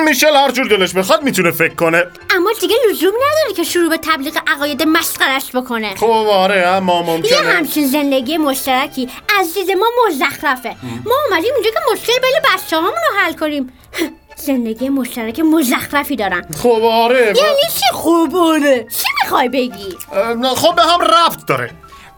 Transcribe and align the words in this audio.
میشل 0.00 0.36
هر 0.36 0.50
جور 0.50 0.66
دلش 0.66 0.94
بخواد 0.94 1.22
می‌تونه 1.22 1.50
فکر 1.50 1.74
کنه. 1.74 2.06
اما 2.36 2.50
دیگه 2.60 2.76
لزوم 2.90 3.12
نداره 3.14 3.54
که 3.56 3.62
شروع 3.64 3.90
به 3.90 3.98
تبلیغ 4.02 4.38
عقاید 4.46 4.82
مسخرش 4.82 5.50
بکنه. 5.54 5.94
خب 5.94 6.26
آره 6.30 6.66
اما 6.66 7.00
یه 7.00 7.10
ممکنه 7.10 7.38
همچین 7.38 7.86
زندگی 7.86 8.38
مشترکی 8.38 9.08
از 9.40 9.54
دید 9.54 9.70
ما 9.70 9.86
مزخرفه. 10.06 10.76
ما 11.06 11.14
اومدیم 11.28 11.54
اینجا 11.54 11.70
که 11.70 11.80
مشکل 11.92 12.12
بین 12.12 12.40
بچه 12.54 12.76
رو 12.76 12.92
حل 13.18 13.32
کنیم. 13.32 13.72
زندگی 14.46 14.88
مشترک 14.88 15.40
مزخرفی 15.40 16.16
دارن. 16.16 16.44
خب 16.62 16.82
آره 16.84 17.20
یعنی 17.26 17.62
چی؟ 17.74 17.92
خوبونه. 17.92 18.78
چی 18.78 19.06
می‌خوای 19.22 19.48
بگی؟ 19.48 19.96
خب 20.56 20.74
به 20.76 20.82
هم 20.82 21.00
ربط 21.00 21.46
داره. 21.48 21.70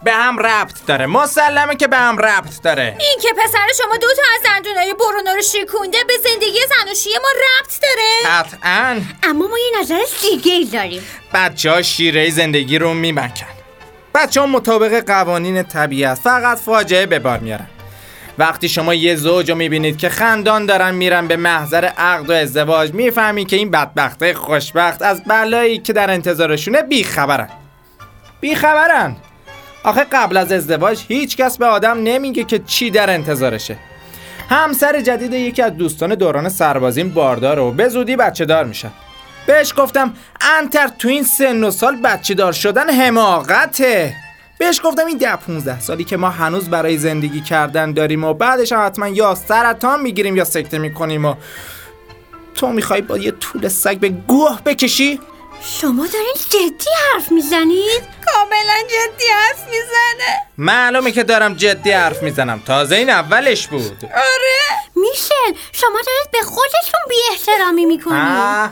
به 0.03 0.13
هم 0.13 0.39
ربط 0.39 0.85
داره. 0.87 1.05
مسلمه 1.05 1.75
که 1.75 1.87
به 1.87 1.97
هم 1.97 2.17
ربط 2.17 2.61
داره. 2.63 2.97
این 2.99 3.17
که 3.21 3.29
پسر 3.43 3.67
شما 3.77 3.97
دو 3.97 4.07
تا 4.15 4.21
از 4.35 4.41
دندونای 4.45 4.93
برونو 4.93 5.35
رو 5.35 5.41
شکونده 5.41 5.97
به 6.07 6.13
زندگی 6.29 6.59
زناشویی 6.69 7.15
ما 7.15 7.29
ربط 7.29 7.81
داره. 7.81 8.35
قطعا. 8.35 9.01
اما 9.23 9.47
ما 9.47 9.57
یه 9.57 9.81
نظر 9.81 9.99
دیگه 10.21 10.71
داریم. 10.71 11.03
بچه 11.33 11.71
ها 11.71 11.81
شیره 11.81 12.29
زندگی 12.29 12.77
رو 12.77 12.93
میمکن 12.93 13.45
بچه 14.15 14.41
ها 14.41 14.47
مطابق 14.47 15.05
قوانین 15.05 15.63
طبیعت 15.63 16.17
فقط 16.17 16.57
فاجعه 16.57 17.05
به 17.05 17.19
بار 17.19 17.39
میارن. 17.39 17.67
وقتی 18.37 18.69
شما 18.69 18.93
یه 18.93 19.15
زوج 19.15 19.49
رو 19.49 19.57
می‌بینید 19.57 19.97
که 19.97 20.09
خندان 20.09 20.65
دارن 20.65 20.95
میرن 20.95 21.27
به 21.27 21.35
محضر 21.35 21.85
عقد 21.85 22.29
و 22.29 22.33
ازدواج 22.33 22.93
می‌فهمی 22.93 23.45
که 23.45 23.55
این 23.55 23.71
بدبخته 23.71 24.33
خوشبخت 24.33 25.01
از 25.01 25.23
بلایی 25.23 25.79
که 25.79 25.93
در 25.93 26.11
انتظارشونه 26.11 26.81
بیخبرن. 26.81 27.49
بیخبرن. 28.41 29.17
آخه 29.83 30.03
قبل 30.03 30.37
از 30.37 30.51
ازدواج 30.51 31.03
هیچ 31.07 31.37
کس 31.37 31.57
به 31.57 31.65
آدم 31.65 32.03
نمیگه 32.03 32.43
که 32.43 32.59
چی 32.59 32.89
در 32.89 33.09
انتظارشه. 33.09 33.77
همسر 34.49 35.01
جدید 35.01 35.33
یکی 35.33 35.61
از 35.61 35.77
دوستان 35.77 36.15
دوران 36.15 36.49
سربازیم 36.49 37.09
باردار 37.09 37.59
و 37.59 37.71
به 37.71 37.89
زودی 37.89 38.15
بچه 38.15 38.45
دار 38.45 38.65
میشن 38.65 38.91
بهش 39.45 39.73
گفتم 39.77 40.13
انتر 40.57 40.87
تو 40.87 41.07
این 41.07 41.23
سن 41.23 41.63
و 41.63 41.71
سال 41.71 41.95
بچه 41.95 42.33
دار 42.33 42.51
شدن 42.53 42.89
حماقته. 42.89 44.15
بهش 44.59 44.81
گفتم 44.83 45.05
این 45.05 45.17
ده 45.17 45.35
15 45.35 45.79
سالی 45.79 46.03
که 46.03 46.17
ما 46.17 46.29
هنوز 46.29 46.69
برای 46.69 46.97
زندگی 46.97 47.41
کردن 47.41 47.93
داریم 47.93 48.23
و 48.23 48.33
بعدش 48.33 48.71
هم 48.71 48.85
حتما 48.85 49.07
یا 49.07 49.35
سرطان 49.35 50.01
می‌گیریم 50.01 50.35
یا 50.35 50.43
سکته 50.43 50.77
می‌کنیم 50.77 51.25
و 51.25 51.35
تو 52.55 52.67
می‌خوای 52.67 53.01
با 53.01 53.17
یه 53.17 53.31
طول 53.31 53.67
سگ 53.67 53.97
به 53.97 54.09
گوه 54.09 54.61
بکشی؟ 54.65 55.19
شما 55.63 56.07
دارین 56.07 56.33
جدی 56.49 56.89
حرف 57.13 57.31
می‌زنید؟ 57.31 58.01
کاملا 58.25 58.81
جدی 58.87 59.27
حرف 59.27 59.65
می‌زنه. 59.65 60.41
معلومه 60.57 61.11
که 61.11 61.23
دارم 61.23 61.53
جدی 61.53 61.91
حرف 61.91 62.23
می‌زنم. 62.23 62.63
تازه 62.65 62.95
این 62.95 63.09
اولش 63.09 63.67
بود. 63.67 64.05
آره. 64.15 64.79
میشل 64.95 65.59
شما 65.71 65.99
دارید 66.05 66.31
به 66.31 66.41
خودتون 66.41 66.99
بی 67.09 67.15
احترامی 67.31 67.85
می‌کنید. 67.85 68.17
آه. 68.17 68.71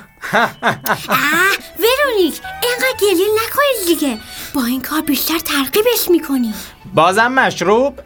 ورونیک 1.80 2.42
اینقدر 2.64 2.98
گریه 3.02 3.28
نکنید 3.46 3.88
دیگه. 3.88 4.18
با 4.54 4.66
این 4.66 4.82
کار 4.82 5.02
بیشتر 5.02 5.40
ترغیبش 5.40 6.10
می‌کنی. 6.10 6.54
بازم 6.94 7.32
مشروب؟ 7.32 8.00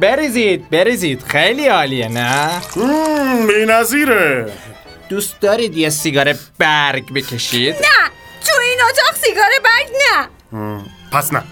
بریزید 0.00 0.70
بریزید. 0.70 1.22
خیلی 1.22 1.68
عالیه 1.68 2.08
نه؟ 2.08 2.60
بی 3.46 3.66
نظیره 3.66 4.52
دوست 5.08 5.40
دارید 5.40 5.76
یه 5.76 5.90
سیگار 5.90 6.34
برگ 6.58 7.12
بکشید؟ 7.12 7.74
نه. 7.74 8.10
تو 8.46 8.60
این 8.60 8.78
اتاق 8.90 9.14
سیگار 9.24 9.50
برگ 9.64 9.86
نه. 10.02 10.28
پس 11.12 11.32
نه. 11.32 11.42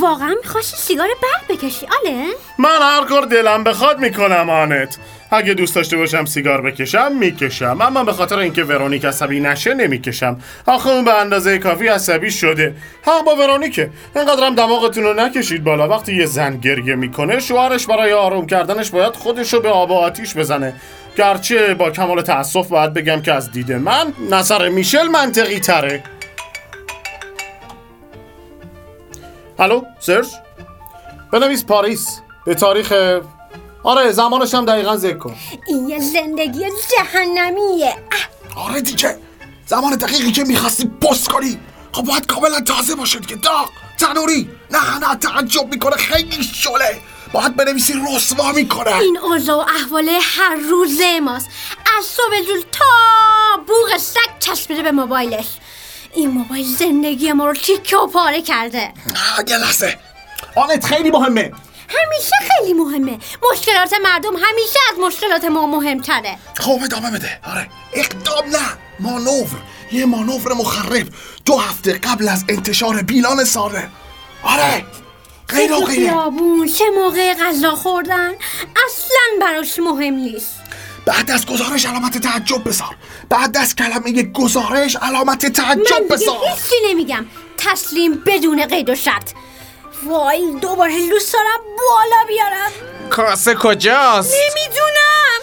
واقعا 0.00 0.34
می‌خواستی 0.42 0.76
سیگار 0.76 1.08
برگ 1.22 1.58
بکشی 1.58 1.86
آله؟ 1.86 2.26
من 2.58 2.78
هر 2.82 3.04
کار 3.04 3.22
دلم 3.22 3.64
بخواد 3.64 3.98
می‌کنم 3.98 4.50
آنت. 4.50 4.98
اگه 5.30 5.54
دوست 5.54 5.74
داشته 5.74 5.96
باشم 5.96 6.24
سیگار 6.24 6.62
بکشم 6.62 7.12
می‌کشم. 7.12 7.78
اما 7.80 8.04
به 8.04 8.12
خاطر 8.12 8.38
اینکه 8.38 8.64
ورونیک 8.64 9.04
عصبی 9.04 9.40
نشه 9.40 9.74
نمی‌کشم. 9.74 10.40
آخه 10.66 10.90
اون 10.90 11.04
به 11.04 11.20
اندازه 11.20 11.58
کافی 11.58 11.88
عصبی 11.88 12.30
شده. 12.30 12.74
ها 13.04 13.22
با 13.22 13.36
ورونیکه. 13.36 13.90
اینقدرم 14.16 14.54
دماغتون 14.54 15.04
رو 15.04 15.14
نکشید 15.14 15.64
بالا. 15.64 15.88
وقتی 15.88 16.16
یه 16.16 16.26
زن 16.26 16.56
گریه 16.56 16.94
می‌کنه 16.94 17.40
شوهرش 17.40 17.86
برای 17.86 18.12
آروم 18.12 18.46
کردنش 18.46 18.90
باید 18.90 19.14
خودش 19.14 19.52
رو 19.52 19.60
به 19.60 19.68
آب 19.68 19.90
و 19.90 19.94
آتیش 19.94 20.36
بزنه. 20.36 20.74
گرچه 21.16 21.74
با 21.74 21.90
کمال 21.90 22.22
تاسف 22.22 22.68
باید 22.68 22.94
بگم 22.94 23.22
که 23.22 23.32
از 23.32 23.52
دید 23.52 23.72
من 23.72 24.12
نظر 24.30 24.68
میشل 24.68 25.06
منطقی 25.06 25.60
تره. 25.60 26.02
الو 29.58 29.82
سرج 29.98 30.26
بنویس 31.32 31.64
پاریس. 31.64 32.20
به 32.46 32.54
تاریخ 32.54 32.92
آره 33.86 34.12
زمانش 34.12 34.54
هم 34.54 34.64
دقیقا 34.64 34.96
ذکر 34.96 35.18
کن. 35.18 35.36
این 35.66 35.88
یه 35.88 36.00
زندگی 36.00 36.64
جهنمیه. 36.96 37.96
آره 38.56 38.80
دیگه. 38.80 39.18
زمان 39.66 39.96
دقیقی 39.96 40.32
که 40.32 40.44
می‌خواستی 40.44 40.88
پست 40.88 41.28
کنی. 41.28 41.60
خب 41.92 42.02
باید 42.02 42.26
کاملا 42.26 42.60
تازه 42.60 42.94
باشه 42.94 43.18
دیگه 43.18 43.36
داغ 43.36 43.68
تنوری. 43.98 44.50
نه 44.70 44.98
نه 44.98 45.14
تعجب 45.14 45.68
می‌کنه 45.72 45.96
خیلی 45.96 46.42
شله. 46.42 47.00
باید 47.32 47.56
بنویسی 47.56 47.94
رسوا 48.14 48.52
می‌کنه. 48.52 48.96
این 48.96 49.18
اوضاع 49.18 49.56
و 49.56 49.66
احواله 49.80 50.18
هر 50.22 50.56
روزه 50.70 51.20
ماست. 51.20 51.48
از 51.98 52.04
صبح 52.04 52.42
زود 52.46 52.66
تا 52.72 52.84
بوغ 53.66 53.96
سگ 53.98 54.38
چسبیده 54.40 54.82
به 54.82 54.90
موبایلش. 54.92 55.46
این 56.14 56.30
موبایل 56.30 56.64
زندگی 56.64 57.32
ما 57.32 57.46
رو 57.46 57.54
تیکه 57.54 57.96
و 57.96 58.06
پاره 58.06 58.42
کرده 58.42 58.92
یه 59.48 59.56
لحظه. 59.56 59.98
آنت 60.56 60.84
خیلی 60.84 61.10
مهمه. 61.10 61.52
همیشه 61.88 62.36
خیلی 62.48 62.72
مهمه. 62.72 63.18
مشکلات 63.52 63.92
مردم 64.02 64.36
همیشه 64.36 64.78
از 64.92 64.98
مشکلات 64.98 65.44
ما 65.44 65.66
مهمتره. 65.66 66.38
خب 66.56 66.78
ادامه 66.84 67.10
بده. 67.10 67.40
آره. 67.44 67.68
اقدام 67.92 68.46
نه. 68.50 68.68
مانور. 69.00 69.48
یه 69.92 70.06
مانور 70.06 70.52
مخرب. 70.52 71.08
دو 71.44 71.56
هفته 71.56 71.92
قبل 71.92 72.28
از 72.28 72.44
انتشار 72.48 73.02
بیلان 73.02 73.44
ساره. 73.44 73.88
آره. 74.42 74.84
غیر 75.48 75.72
و 75.72 75.80
غیره 75.80 76.12
چه 76.78 76.84
موقع 76.90 77.34
غذا 77.34 77.74
خوردن؟ 77.74 78.30
اصلا 78.86 79.40
براش 79.40 79.78
مهم 79.78 80.14
نیست. 80.14 80.56
بعد 81.06 81.30
از 81.30 81.46
گزارش 81.46 81.86
علامت 81.86 82.18
تعجب 82.18 82.68
بذار. 82.68 82.96
بعد 83.28 83.56
از 83.56 83.76
کلمه 83.76 84.22
گزارش 84.22 84.96
علامت 84.96 85.44
من 85.44 85.52
تعجب 85.52 85.82
دیگه 85.82 86.00
بذار. 86.10 86.36
هیچی 86.48 86.74
نمیگم. 86.90 87.26
تسلیم 87.58 88.22
بدون 88.26 88.66
قید 88.66 88.90
و 88.90 88.94
شرط. 88.94 89.30
وای 90.04 90.54
دوباره 90.60 91.08
دوست 91.08 91.32
دارم 91.32 91.60
بالا 91.76 92.24
بیارم. 92.28 92.70
کاسه 93.10 93.54
کجاست؟ 93.54 94.34
می‌دونم 94.54 95.40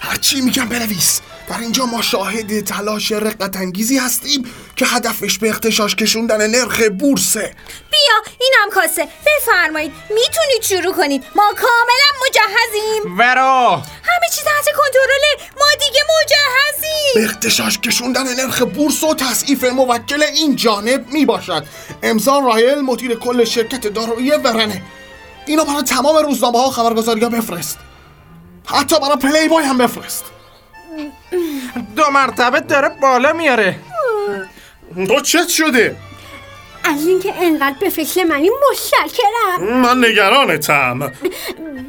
هرچی 0.00 0.40
میگم 0.40 0.68
بنویس. 0.68 1.20
در 1.48 1.60
اینجا 1.60 1.86
ما 1.86 2.02
شاهد 2.02 2.64
تلاش 2.64 3.12
رقت 3.12 3.56
انگیزی 3.56 3.98
هستیم 3.98 4.52
که 4.76 4.86
هدفش 4.86 5.38
به 5.38 5.48
اختشاش 5.50 5.96
کشوندن 5.96 6.50
نرخ 6.50 6.82
بورسه. 6.98 7.54
بیا 7.90 8.34
اینم 8.40 8.70
کاسه. 8.74 9.08
بفرمایید. 9.26 9.92
می‌تونید 10.10 10.62
شروع 10.62 10.94
کنید. 10.94 11.24
ما 11.34 11.42
کاملا 11.42 12.26
مجهزیم. 12.26 13.18
ورو 13.18 13.82
همه 14.02 14.28
چی 14.36 14.42
تحت 14.42 14.64
کنترله 14.76 15.50
ما 15.60 15.66
دیگه 15.80 16.00
به 16.06 16.12
مجهزیم 16.22 17.24
اختشاش 17.24 17.78
کشوندن 17.78 18.34
نرخ 18.34 18.62
بورس 18.62 19.04
و 19.04 19.14
تصعیف 19.14 19.64
موکل 19.64 20.22
این 20.22 20.56
جانب 20.56 21.06
می 21.08 21.26
باشد 21.26 21.66
امضا 22.02 22.38
رایل 22.38 22.80
مدیر 22.80 23.14
کل 23.14 23.44
شرکت 23.44 23.86
دارایی 23.86 24.30
ورنه. 24.30 24.82
اینو 25.46 25.64
برای 25.64 25.82
تمام 25.82 26.16
روزنامه 26.16 26.58
ها 26.58 26.68
و 26.68 26.70
خبرگزاری 26.70 27.20
ها 27.20 27.28
بفرست. 27.28 27.78
حتی 28.66 29.00
برای 29.00 29.16
پلی 29.16 29.48
بای 29.48 29.64
هم 29.64 29.78
بفرست. 29.78 30.24
دو 31.96 32.10
مرتبه 32.10 32.60
داره 32.60 32.88
بالا 32.88 33.32
میاره. 33.32 33.76
تو 35.08 35.20
چت 35.20 35.48
شده؟ 35.48 35.96
از 36.84 37.06
اینکه 37.06 37.34
انقدر 37.42 37.76
به 37.80 37.90
فکر 37.90 38.24
منی 38.24 38.50
متشکرم 38.70 39.62
من 39.62 40.04
نگرانتم. 40.04 40.98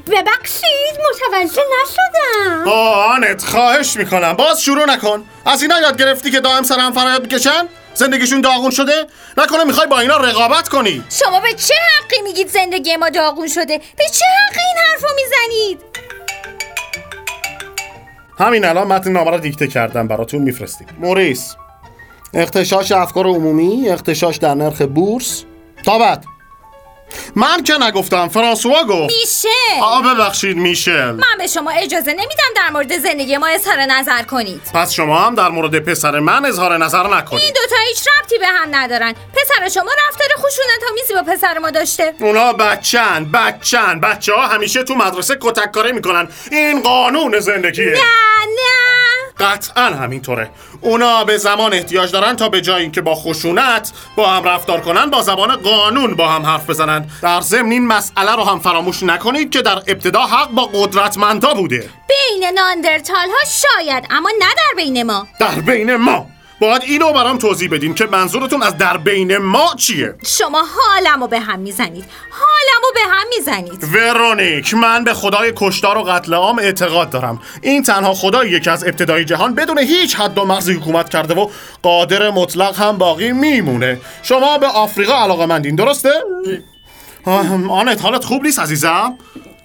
ببخشید 0.07 0.95
متوجه 1.09 1.61
نشدم. 1.83 2.67
آه 2.67 3.13
آنت 3.13 3.43
خواهش 3.43 3.97
می‌کنم. 3.97 4.33
باز 4.33 4.61
شروع 4.61 4.85
نکن. 4.85 5.25
از 5.45 5.61
اینا 5.61 5.79
یاد 5.79 5.97
گرفتی 5.97 6.31
که 6.31 6.39
دائم 6.39 6.63
سرم 6.63 6.93
فریاد 6.93 7.21
می‌کشن 7.21 7.67
زندگیشون 7.93 8.41
داغون 8.41 8.71
شده؟ 8.71 9.07
نکنه 9.37 9.63
می‌خوای 9.63 9.87
با 9.87 9.99
اینا 9.99 10.17
رقابت 10.17 10.69
کنی. 10.69 11.03
شما 11.09 11.39
به 11.39 11.53
چه 11.53 11.73
حقی 11.73 12.21
میگید 12.21 12.47
زندگی 12.47 12.95
ما 12.95 13.09
داغون 13.09 13.47
شده؟ 13.47 13.77
به 13.77 14.03
چه 14.13 14.25
حقی 14.25 14.61
این 14.61 14.77
حرفو 14.91 15.07
می‌زنید؟ 15.15 15.79
همین 18.39 18.65
الان 18.65 18.87
متن 18.87 19.11
نامه 19.11 19.31
رو 19.31 19.37
دیکته 19.37 19.67
کردم 19.67 20.07
براتون 20.07 20.41
میفرستیم 20.41 20.87
موریس 20.99 21.55
اختشاش 22.33 22.91
افکار 22.91 23.27
عمومی 23.27 23.89
اختشاش 23.89 24.37
در 24.37 24.53
نرخ 24.53 24.81
بورس. 24.81 25.43
تا 25.83 25.99
بعد 25.99 26.25
من 27.35 27.63
که 27.63 27.73
نگفتم 27.73 28.27
فرانسوا 28.27 28.83
گفت. 28.83 29.15
میشه. 29.21 29.81
آ 29.81 30.01
ببخشید 30.01 30.57
میشل. 30.57 31.11
من 31.11 31.37
به 31.37 31.47
شما 31.47 31.71
اجازه 31.71 32.11
نمیدم 32.11 32.53
در 32.55 32.69
مورد 32.69 32.97
زندگی 32.97 33.37
ما 33.37 33.47
اظهار 33.47 33.77
نظر 33.77 34.23
کنید. 34.23 34.61
پس 34.73 34.93
شما 34.93 35.19
هم 35.19 35.35
در 35.35 35.49
مورد 35.49 35.79
پسر 35.79 36.19
من 36.19 36.45
اظهار 36.45 36.77
نظر 36.77 37.03
این 37.03 37.13
نکنید 37.13 37.55
دوتا 37.55 37.75
هیچ 37.87 38.07
ربطی 38.19 38.37
به 38.37 38.47
هم 38.47 38.67
ندارن. 38.71 39.13
پسر 39.13 39.69
شما 39.79 39.91
رفتار 40.07 40.27
خشونت 40.37 40.91
آمیزی 40.91 41.13
با 41.13 41.23
پسر 41.33 41.57
ما 41.57 41.69
داشته. 41.69 42.13
اونا 42.19 42.53
بچن 42.53 43.31
بچن 43.33 43.99
بچه 43.99 44.33
ها 44.33 44.47
همیشه 44.47 44.83
تو 44.83 44.95
مدرسه 44.95 45.37
کتک 45.41 45.71
کاری 45.71 45.91
می‌کنن. 45.91 46.27
این 46.51 46.81
قانون 46.81 47.39
زندگیه. 47.39 47.85
نه 47.85 47.99
نه. 48.45 48.96
قطعا 49.39 49.83
همینطوره. 49.83 50.49
اونا 50.81 51.23
به 51.23 51.37
زمان 51.37 51.73
احتیاج 51.73 52.11
دارن 52.11 52.35
تا 52.35 52.49
به 52.49 52.61
جای 52.61 52.81
اینکه 52.81 53.01
با 53.01 53.15
خشونت 53.15 53.91
با 54.15 54.27
هم 54.27 54.43
رفتار 54.43 54.81
کنن 54.81 55.09
با 55.09 55.21
زبان 55.21 55.55
قانون 55.55 56.15
با 56.15 56.27
هم 56.27 56.45
حرف 56.45 56.69
بزنن. 56.69 57.09
در 57.21 57.41
ضمن 57.41 57.71
این 57.71 57.87
مسئله 57.87 58.35
رو 58.35 58.43
هم 58.43 58.59
فراموش 58.59 59.03
نکنید 59.03 59.51
که 59.51 59.61
در 59.61 59.75
ابتدا 59.75 60.21
حق 60.21 60.49
با 60.49 60.65
قدرتمندا 60.65 61.53
بوده. 61.53 61.89
بین 62.07 62.49
ناندرتال 62.55 63.27
ها 63.27 63.49
شاید 63.49 64.07
اما 64.09 64.29
نه 64.39 64.45
در 64.45 64.83
بین 64.83 65.03
ما. 65.03 65.27
در 65.39 65.55
بین 65.55 65.95
ما. 65.95 66.25
باید 66.59 66.81
اینو 66.81 67.13
برام 67.13 67.37
توضیح 67.37 67.69
بدین 67.69 67.93
که 67.93 68.05
منظورتون 68.05 68.63
از 68.63 68.77
در 68.77 68.97
بین 68.97 69.37
ما 69.37 69.73
چیه؟ 69.77 70.15
شما 70.25 70.63
حالمو 70.77 71.27
به 71.27 71.39
هم 71.39 71.59
می‌زنید. 71.59 72.05
حالمو 72.31 72.87
به 72.93 72.99
هم 73.11 73.25
می‌زنید. 73.37 73.83
ورونیک 73.93 74.73
من 74.73 75.03
به 75.03 75.13
خدای 75.13 75.53
کشتار 75.55 75.97
و 75.97 76.03
قتل 76.03 76.33
عام 76.33 76.59
اعتقاد 76.59 77.09
دارم. 77.09 77.41
این 77.61 77.83
تنها 77.83 78.13
خداییه 78.13 78.59
که 78.59 78.71
از 78.71 78.83
ابتدای 78.83 79.25
جهان 79.25 79.55
بدون 79.55 79.77
هیچ 79.77 80.15
حد 80.15 80.37
و 80.37 80.45
مرزی 80.45 80.73
حکومت 80.73 81.09
کرده 81.09 81.33
و 81.33 81.49
قادر 81.81 82.29
مطلق 82.29 82.75
هم 82.75 82.97
باقی 82.97 83.31
میمونه. 83.31 84.01
شما 84.23 84.57
به 84.57 84.67
آفریقا 84.67 85.13
علاقه 85.13 85.45
مندین 85.45 85.75
درسته؟ 85.75 86.11
آنت 87.69 88.01
حالت 88.01 88.25
خوب 88.25 88.43
نیست 88.43 88.59
عزیزم؟ 88.59 89.17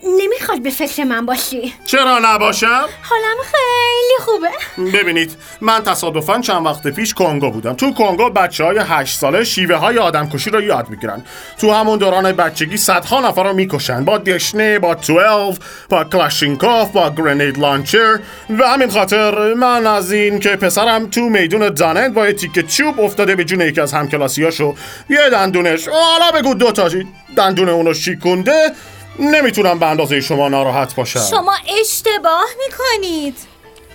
نمی‌خواد 0.04 0.62
به 0.62 0.70
فکر 0.70 1.04
من 1.04 1.26
باشی. 1.26 1.75
چرا 1.84 2.19
نباشم؟ 2.22 2.84
حالم 3.02 3.37
خیلی 3.44 4.19
خوبه. 4.20 4.99
ببینید 4.99 5.37
من 5.60 5.82
تصادفا 5.82 6.40
چند 6.40 6.66
وقت 6.66 6.88
پیش 6.88 7.14
کنگو 7.14 7.50
بودم. 7.50 7.75
تو 7.75 7.94
کنگو 7.94 8.31
بچه 8.31 8.64
های 8.64 8.78
8 8.78 9.19
ساله 9.19 9.44
شیوه 9.44 9.76
های 9.76 9.99
آدمکشی 9.99 10.50
رو 10.50 10.62
یاد 10.62 10.90
می‌گیرن. 10.90 11.25
تو 11.60 11.72
همون 11.72 11.99
دوران 11.99 12.32
بچگی 12.32 12.76
صدها 12.76 13.20
نفر 13.20 13.44
رو 13.44 13.52
می‌کشن. 13.52 14.04
با 14.04 14.19
دشنه 14.19 14.78
با 14.78 14.94
12 14.94 15.58
با 15.88 16.04
کلاشینکوف 16.04 16.90
با 16.90 17.10
grenade 17.11 17.59
launcher. 17.59 18.20
و 18.58 18.69
همین 18.69 18.90
خاطر 18.90 19.54
من 19.54 19.87
از 19.87 20.12
این 20.12 20.38
که 20.38 20.49
پسرم 20.49 21.10
تو 21.10 21.20
میدون 21.20 21.69
دانند 21.69 22.14
با 22.14 22.26
یه 22.26 22.32
تیکه 22.32 22.62
چوب 22.62 23.00
افتاده 23.00 23.37
به 23.37 23.44
جون 23.44 23.60
یکی 23.60 23.81
از 23.81 23.93
همکلاسیاشو. 23.93 24.75
یه 25.10 25.31
دندونش 25.31 25.88
حالا 25.88 26.40
بگو 26.40 26.54
دو 26.54 26.72
تا 26.72 26.90
دندون 27.37 27.69
اونو 27.69 27.94
شیکونده. 27.94 28.72
نمی‌تونم 29.19 29.79
به 29.79 29.87
اندازه 29.87 30.20
شما 30.20 30.49
ناراحت 30.49 30.94
باشم 30.94 31.26
شما 31.31 31.55
اشتباه 31.81 32.47
می‌کنید 32.67 33.37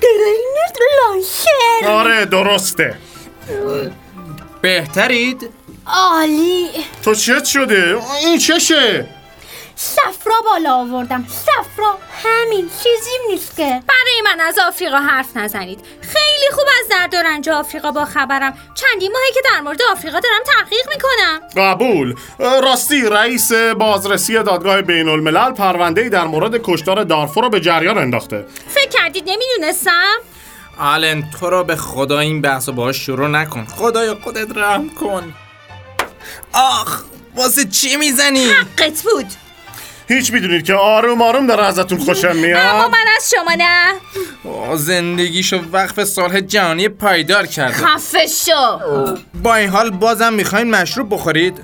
grenade 0.02 0.78
launcher 1.02 1.88
آره 1.92 2.25
درسته 2.25 2.98
بهترید؟ 4.62 5.50
عالی 5.88 6.68
تو 7.04 7.16
چت 7.16 7.46
شده؟ 7.46 7.98
این 8.22 8.38
چشه؟ 8.38 9.08
صفرا 9.80 10.36
بالا 10.46 10.74
آوردم. 10.74 11.26
صفرا 11.28 11.98
همین 12.24 12.70
چیزیم 12.84 13.22
نیست 13.30 13.56
که. 13.56 13.64
برای 13.64 14.22
من 14.24 14.40
از 14.40 14.60
آفریقا 14.68 14.98
حرف 14.98 15.38
نزنید. 15.38 15.80
خیلی 16.02 16.52
خوب 16.52 16.66
از 16.82 16.90
درد 16.90 17.14
و 17.14 17.18
رنج 17.18 17.50
آفریقا 17.50 17.92
با 17.92 18.06
خبرم. 18.06 18.58
چندی 18.76 19.10
ماهی 19.10 19.32
که 19.34 19.42
در 19.54 19.62
مورد 19.62 19.82
آفریقا 19.92 20.20
دارم 20.20 20.40
تحقیق 20.46 20.90
می‌کنم. 20.90 21.42
قبول. 21.58 22.16
راستی 22.40 23.02
رئیس 23.02 23.52
بازرسی 23.54 24.34
دادگاه 24.34 24.82
بین 24.82 25.10
الملل 25.10 25.52
پرونده 25.52 26.10
در 26.10 26.24
مورد 26.24 26.62
کشتار 26.64 27.04
دارفور 27.04 27.44
رو 27.44 27.50
به 27.50 27.60
جریان 27.60 27.98
انداخته. 27.98 28.46
فکر 28.70 28.90
کردید 28.90 29.24
نمی‌دونستم؟ 29.30 30.16
آلن 30.80 31.24
تو 31.40 31.50
رو 31.50 31.64
به 31.64 31.76
خدا 31.76 32.20
این 32.20 32.42
بحث 32.42 32.70
رو 32.70 32.76
باهاش 32.76 33.06
شروع 33.06 33.28
نکن. 33.28 33.66
خدایا 33.66 34.18
خودت 34.24 34.58
رحم 34.58 34.90
کن. 34.90 35.34
آخ 36.54 37.04
واسه 37.36 37.66
چی 37.66 37.96
می‌زنی؟ 37.96 38.46
حقت 38.46 39.02
بود. 39.02 39.26
هیچ 40.07 40.33
می‌دونید 40.33 40.65
که 40.65 40.74
آروم 40.74 41.21
آروم 41.21 41.48
داره 41.48 41.63
ازتون 41.63 41.98
خوشم 41.98 42.27
اما 42.27 42.42
میاد 42.42 42.65
من 42.92 43.06
از 43.18 43.33
شما 43.36 43.51
نه 43.57 43.94
زندگیشو 44.75 45.62
وقف 45.71 46.04
صلح 46.04 46.39
جهانی 46.39 46.89
پایدار 46.89 47.45
کرده 47.45 47.74
خفه 47.74 48.27
شو 48.27 48.80
با 49.44 49.56
این 49.56 49.69
حال 49.69 49.89
بازم 49.89 50.33
می‌خواین 50.33 50.71
مشروب 50.71 51.13
بخورید؟ 51.13 51.63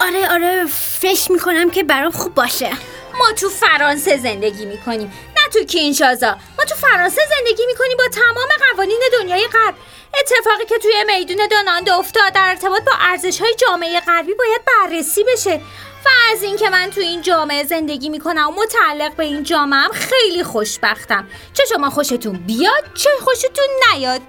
آره 0.00 0.28
آره 0.30 0.66
فکر 1.00 1.32
می‌کنم 1.32 1.70
که 1.70 1.84
برام 1.84 2.10
خوب 2.10 2.34
باشه 2.34 2.70
ما 3.18 3.32
تو 3.36 3.48
فرانسه 3.48 4.16
زندگی 4.16 4.64
می‌کنیم 4.64 5.12
نه 5.36 5.42
تو 5.52 5.64
کینشازا 5.64 6.36
ما 6.58 6.64
تو 6.64 6.74
فرانسه 6.74 7.20
زندگی 7.38 7.62
می‌کنیم 7.66 7.96
با 7.98 8.04
تمام 8.12 8.48
قوانین 8.70 9.00
دنیای 9.20 9.48
غرب 9.52 9.74
اتفاقی 10.20 10.64
که 10.68 10.78
توی 10.82 11.04
میدون 11.06 11.48
دانانده 11.50 11.94
افتاد 11.94 12.32
در 12.32 12.44
ارتباط 12.48 12.84
با 12.84 12.92
ارزش 13.00 13.40
های 13.40 13.54
جامعه 13.54 14.00
غربی 14.00 14.34
باید 14.34 14.60
بررسی 14.66 15.24
بشه. 15.24 15.60
و 16.04 16.08
از 16.32 16.42
اینکه 16.42 16.70
من 16.70 16.90
تو 16.90 17.00
این 17.00 17.22
جامعه 17.22 17.64
زندگی 17.64 18.08
می‌کنم 18.08 18.48
و 18.48 18.52
متعلق 18.62 19.16
به 19.16 19.24
این 19.24 19.42
جامعه 19.42 19.78
هم 19.78 19.90
خیلی 19.92 20.44
خوشبختم. 20.44 21.28
چه 21.52 21.62
شما 21.74 21.90
خوشتون 21.90 22.32
بیاد 22.32 22.84
چه 22.94 23.10
خوشتون 23.24 23.66
نیاد. 23.92 24.20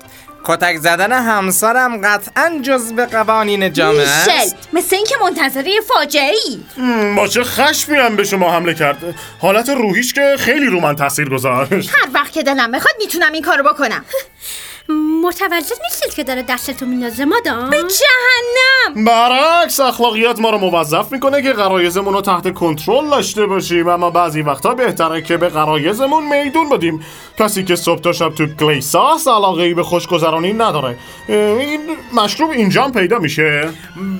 کتک 0.43 0.77
زدن 0.77 1.11
همسرم 1.11 2.01
قطعا 2.07 2.59
جزء 2.61 3.05
قوانین 3.05 3.73
جامعه 3.73 4.25
میشل 4.25 4.31
است 4.31 4.55
مثل 4.73 4.95
اینکه 4.95 5.15
منتظر 5.21 5.67
یه 5.67 5.81
فاجعه 5.81 6.35
ای 6.45 6.63
با 7.15 7.27
چه 7.27 7.43
خشمی 7.43 7.97
هم 7.97 8.15
به 8.15 8.23
شما 8.23 8.51
حمله 8.51 8.73
کرد؟ 8.73 9.15
حالت 9.41 9.69
روحیش 9.69 10.13
که 10.13 10.35
خیلی 10.39 10.65
رو 10.65 10.79
من 10.79 10.95
تاثیر 10.95 11.29
گذاشت. 11.29 11.89
هر 11.93 12.09
وقت 12.13 12.31
که 12.31 12.43
دلم 12.43 12.71
بخواد 12.71 12.95
می‌تونم 12.99 13.31
این 13.31 13.43
کارو 13.43 13.63
بکنم. 13.63 14.05
متوجه 15.23 15.75
نیستید 15.83 16.13
که 16.13 16.23
داره 16.23 16.41
دستتو 16.49 16.85
میندازه 16.85 17.25
مادام؟ 17.25 17.69
به 17.69 17.77
جهنم! 17.77 19.05
برعکس 19.05 19.79
اخلاقیات 19.79 20.39
ما 20.39 20.49
رو 20.49 20.57
موظف 20.57 21.11
می‌کنه 21.11 21.41
که 21.41 21.53
غرایزمون 21.53 22.13
رو 22.13 22.21
تحت 22.21 22.53
کنترل 22.53 23.09
داشته 23.09 23.45
باشیم. 23.45 23.87
اما 23.87 24.09
بعضی 24.09 24.41
وقتا 24.41 24.73
بهتره 24.73 25.21
که 25.21 25.37
به 25.37 25.49
غرایزمون 25.49 26.43
میدون 26.43 26.69
بدیم. 26.69 27.05
کسی 27.39 27.63
که 27.63 27.75
صبح 27.75 28.01
تا 28.01 28.13
شب 28.13 28.29
تو 28.35 28.45
گلیساس 28.45 29.27
علاقه 29.27 29.63
ای 29.63 29.73
به 29.73 29.83
خوشگذرانی 29.83 30.53
نداره. 30.53 30.97
این 31.27 31.97
مشروب 32.13 32.51
اینجا 32.51 32.87
پیدا 32.87 33.19
میشه؟ 33.19 33.69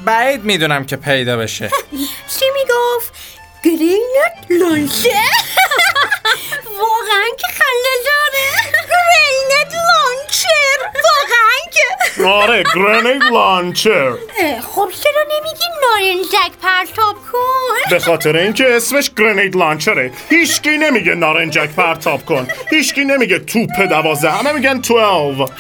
بعید 0.06 0.44
می‌دونم 0.44 0.86
که 0.86 0.96
پیدا 0.96 1.38
بشه. 1.38 1.70
چی 2.40 2.46
می‌گفت؟ 2.54 3.14
grenade 3.64 4.62
launcher 4.62 5.10
واقعا 6.82 7.28
که 7.38 7.48
خنده 7.48 7.96
داره 8.06 8.91
grenade 9.52 9.74
launcher 9.74 10.80
واقعا 10.96 11.72
که. 11.72 12.24
آره 12.26 12.64
grenade 12.76 13.24
launcher 13.24 14.12
خب 14.76 14.90
چرا 15.04 15.24
نمیگی 15.32 15.66
نارنجک 15.84 16.52
پرتاب 16.62 17.16
کن؟ 17.32 17.90
به 17.90 18.00
خاطر 18.00 18.36
اینکه 18.38 18.76
اسمش 18.76 19.12
grenade 19.18 19.56
launcher 19.56 20.06
ه 20.06 20.12
هیچکی 20.30 20.70
نمیگه 20.78 21.16
نارنجک 21.16 21.70
پرتاب 21.70 22.26
کن. 22.26 22.48
هیچکی 22.70 23.06
نمیگه 23.06 23.40
توپ 23.40 23.82
دوازده 23.90 24.32
همه 24.32 24.52
میگن 24.52 24.80
12 24.80 25.54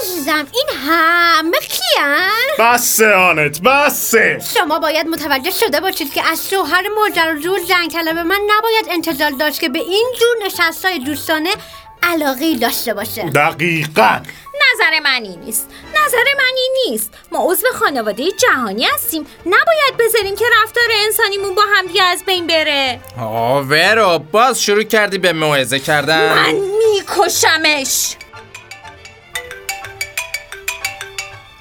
عزیزم 0.00 0.46
این 0.52 0.78
همه 0.88 1.58
کیان؟ 1.58 2.28
بسه 2.72 3.12
آنت 3.14 3.60
بسه. 3.60 4.38
شما 4.54 4.78
باید 4.78 5.06
متوجه 5.06 5.50
شده 5.50 5.80
باشید 5.80 6.12
که 6.14 6.22
از 6.32 6.50
شوهر 6.50 6.84
ماجراجو 6.96 7.58
جنگ 7.58 7.90
طلب 7.90 8.16
من 8.18 8.40
نباید 8.58 8.86
انتظار 8.90 9.30
داشت 9.30 9.60
که 9.60 9.68
به 9.68 9.78
این 9.78 10.06
جور 10.20 10.46
نشستای 10.46 10.98
دوستانه 10.98 11.50
علاقه 12.02 12.54
داشته 12.56 12.94
باشه. 12.94 13.22
دقیقا. 13.30 14.20
نظر 14.74 15.00
من 15.04 15.20
این 15.22 15.40
نیست. 15.40 15.68
نظر 15.90 16.24
من 16.38 16.54
این 16.56 16.72
نیست. 16.90 17.14
ما 17.32 17.38
عضو 17.52 17.66
خانواده 17.74 18.24
جهانی 18.32 18.84
هستیم. 18.84 19.26
نباید 19.46 19.96
بذاریم 19.98 20.36
که 20.36 20.44
رفتار 20.62 20.84
انسانیمون 21.06 21.54
با 21.54 21.62
همدیگه 21.76 22.02
از 22.02 22.24
بین 22.24 22.46
بره. 22.46 23.00
آه 23.20 23.60
ورو 23.60 24.18
باز 24.18 24.62
شروع 24.62 24.82
کردی 24.82 25.18
به 25.18 25.32
موعظه 25.32 25.78
کردن. 25.78 26.34
من 26.34 26.54
میکشمش. 26.94 28.16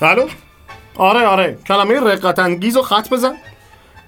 الو؟ 0.01 0.27
آره 0.97 1.25
آره. 1.27 1.57
کلمه 1.67 1.99
رقت 1.99 2.39
انگیز 2.39 2.77
و 2.77 2.81
خط 2.81 3.09
بزن. 3.09 3.37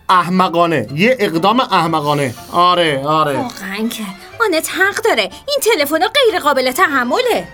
احمقانه. 0.09 0.87
یه 0.95 1.17
اقدام 1.19 1.59
احمقانه. 1.59 2.33
آره 2.51 3.01
آره. 3.05 3.37
واقعا 3.37 3.87
که 3.89 4.03
آنت 4.39 4.69
حق 4.69 5.03
داره. 5.03 5.23
این 5.23 5.57
تلفن 5.61 5.99
غیر 5.99 6.39
قابل 6.39 6.71
تحمله. 6.71 7.47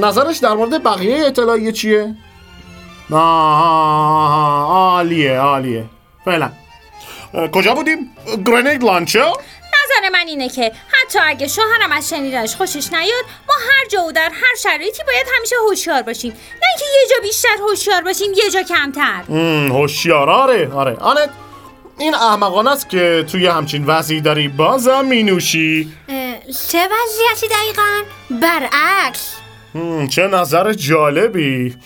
نظرش 0.00 0.38
در 0.38 0.54
مورد 0.54 0.82
بقیه 0.82 1.26
اطلاعیه 1.26 1.72
چیه؟ 1.72 2.14
آها 3.12 4.66
عالیه 4.70 5.38
عالیه. 5.40 5.84
فعلا. 6.24 6.50
کجا 7.52 7.74
بودیم؟ 7.74 8.16
گرنید 8.46 8.84
لانچر؟ 8.84 9.32
نظر 9.84 10.08
من 10.12 10.26
اینه 10.26 10.48
که 10.48 10.72
حتی 10.88 11.18
اگه 11.22 11.48
شوهرم 11.48 11.92
از 11.92 12.08
شنیدنش 12.08 12.56
خوشش 12.56 12.92
نیاد 12.92 13.24
ما 13.48 13.54
هر 13.70 13.88
جا 13.88 14.04
و 14.04 14.12
در 14.12 14.30
هر 14.32 14.54
شرایطی 14.62 15.02
باید 15.06 15.26
همیشه 15.36 15.56
هوشیار 15.68 16.02
باشیم. 16.02 16.32
نه 16.32 16.68
اینکه 16.68 16.84
یه 16.84 17.08
جا 17.10 17.22
بیشتر 17.22 17.56
هوشیار 17.68 18.02
باشیم 18.02 18.32
یه 18.44 18.50
جا 18.50 18.62
کمتر. 18.62 19.22
هوشیار 19.72 20.30
آره 20.30 20.72
آره. 20.74 20.96
آنت؟ 20.96 21.30
این 21.98 22.14
احمقانه 22.14 22.70
است 22.70 22.88
که 22.88 23.24
توی 23.32 23.46
همچین 23.46 23.84
وضعی 23.84 24.20
داری 24.20 24.48
بازم 24.48 25.04
مینوشی. 25.04 25.92
اه، 26.08 26.34
چه 26.68 26.78
وضعیتی 26.78 27.54
دقیقا؟ 27.54 28.02
برعکس. 28.30 29.36
چه 30.10 30.26
نظر 30.26 30.72
جالبی. 30.72 31.76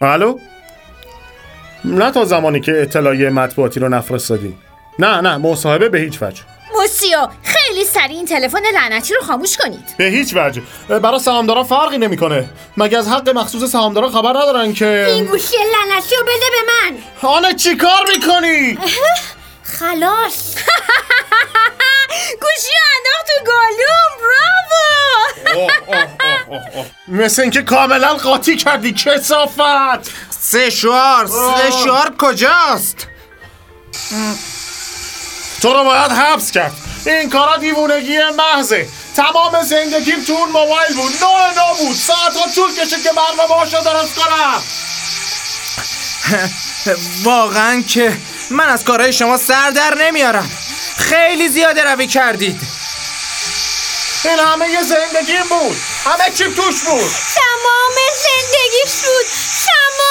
الو؟ 0.00 0.38
نه 1.84 2.10
تا 2.10 2.24
زمانی 2.24 2.60
که 2.60 2.82
اطلاعیه 2.82 3.30
مطبوعاتی 3.30 3.80
رو 3.80 3.88
نفرستادی. 3.88 4.56
نه 4.98 5.20
نه 5.20 5.36
مصاحبه 5.36 5.88
به 5.88 5.98
هیچ 5.98 6.22
وجه. 6.22 6.42
موسیو 6.80 7.28
خیلی 7.42 7.84
سریع 7.84 8.16
این 8.16 8.26
تلفن 8.26 8.62
لعنتی 8.74 9.14
رو 9.14 9.20
خاموش 9.20 9.56
کنید. 9.56 9.94
به 9.98 10.04
هیچ 10.04 10.34
وجه. 10.36 10.62
برای 10.88 11.18
سهامدارا 11.18 11.64
فرقی 11.64 11.98
نمی‌کنه. 11.98 12.48
مگه 12.76 12.98
از 12.98 13.08
حق 13.08 13.28
مخصوص 13.28 13.70
سهامدارا 13.70 14.08
خبر 14.08 14.30
ندارن 14.30 14.72
که؟ 14.72 15.06
این 15.08 15.24
گوشی 15.24 15.56
لعنتی 15.56 16.16
رو 16.16 16.22
بده 16.22 16.46
به 16.50 16.72
من. 16.72 16.98
آنه 17.30 17.54
چی 17.54 17.76
کار 17.76 18.06
می‌کنی؟ 18.16 18.78
خلاص. 19.78 20.54
گوشی 22.42 22.76
انداخت 22.96 23.26
تو 23.26 23.44
گالوم 23.46 24.12
براوو 25.54 25.70
مثل 27.08 27.42
اینکه 27.42 27.62
کاملا 27.62 28.14
قاطی 28.14 28.56
کردی 28.56 28.92
کسافت. 28.92 30.10
سه 30.30 30.70
شوار 30.70 31.26
سه 31.26 31.70
شوار 31.84 32.14
کجاست؟ 32.18 33.06
تو 35.62 35.72
رو 35.72 35.84
باید 35.84 36.12
حبس 36.12 36.50
کرد. 36.50 36.72
این 37.06 37.30
کارا 37.30 37.56
دیوونگی 37.56 38.18
محضه. 38.36 38.88
تمام 39.16 39.62
زندگیم 39.62 40.24
تو 40.24 40.32
اون 40.32 40.48
موبایل 40.48 40.94
بود. 40.94 41.12
نه 41.12 41.62
نبود 41.62 41.96
ساعت 41.96 42.36
ها 42.36 42.50
طول 42.54 42.74
کشید 42.74 43.02
که 43.02 43.10
برنامه 43.12 43.64
رو 43.64 43.84
درست 43.84 44.14
کنم 44.14 44.62
واقعا 47.30 47.82
که 47.88 48.16
من 48.50 48.68
از 48.68 48.84
کارهای 48.84 49.12
شما 49.12 49.36
سر 49.36 49.70
در 49.70 49.94
نمیارم. 49.94 50.50
خیلی 50.98 51.48
زیاده 51.48 51.84
روی 51.84 52.06
کردید. 52.06 52.60
این 54.24 54.38
همه 54.38 54.68
یه 54.70 54.82
زندگیم 54.82 55.42
بود. 55.48 55.76
همه 56.04 56.30
چی 56.36 56.44
توش 56.44 56.82
بود. 56.82 57.10
تمام 57.34 57.96
زندگی 58.24 58.86
شد. 59.00 59.26
شما. 59.64 60.10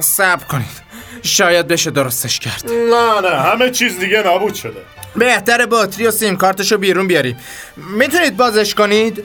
صبر 0.00 0.44
کنید. 0.44 0.85
شاید 1.22 1.68
بشه 1.68 1.90
درستش 1.90 2.38
کرد. 2.38 2.70
نه 2.70 3.20
نه 3.20 3.40
همه 3.40 3.70
چیز 3.70 3.98
دیگه 3.98 4.22
نابود 4.22 4.54
شده. 4.54 4.82
بهتر 5.16 5.66
باتری 5.66 6.06
و 6.06 6.10
سیم 6.10 6.36
کارتشو 6.36 6.78
بیرون 6.78 7.06
بیاریم 7.06 7.38
می‌تونید 7.76 8.36
بازش 8.36 8.74
کنید؟ 8.74 9.24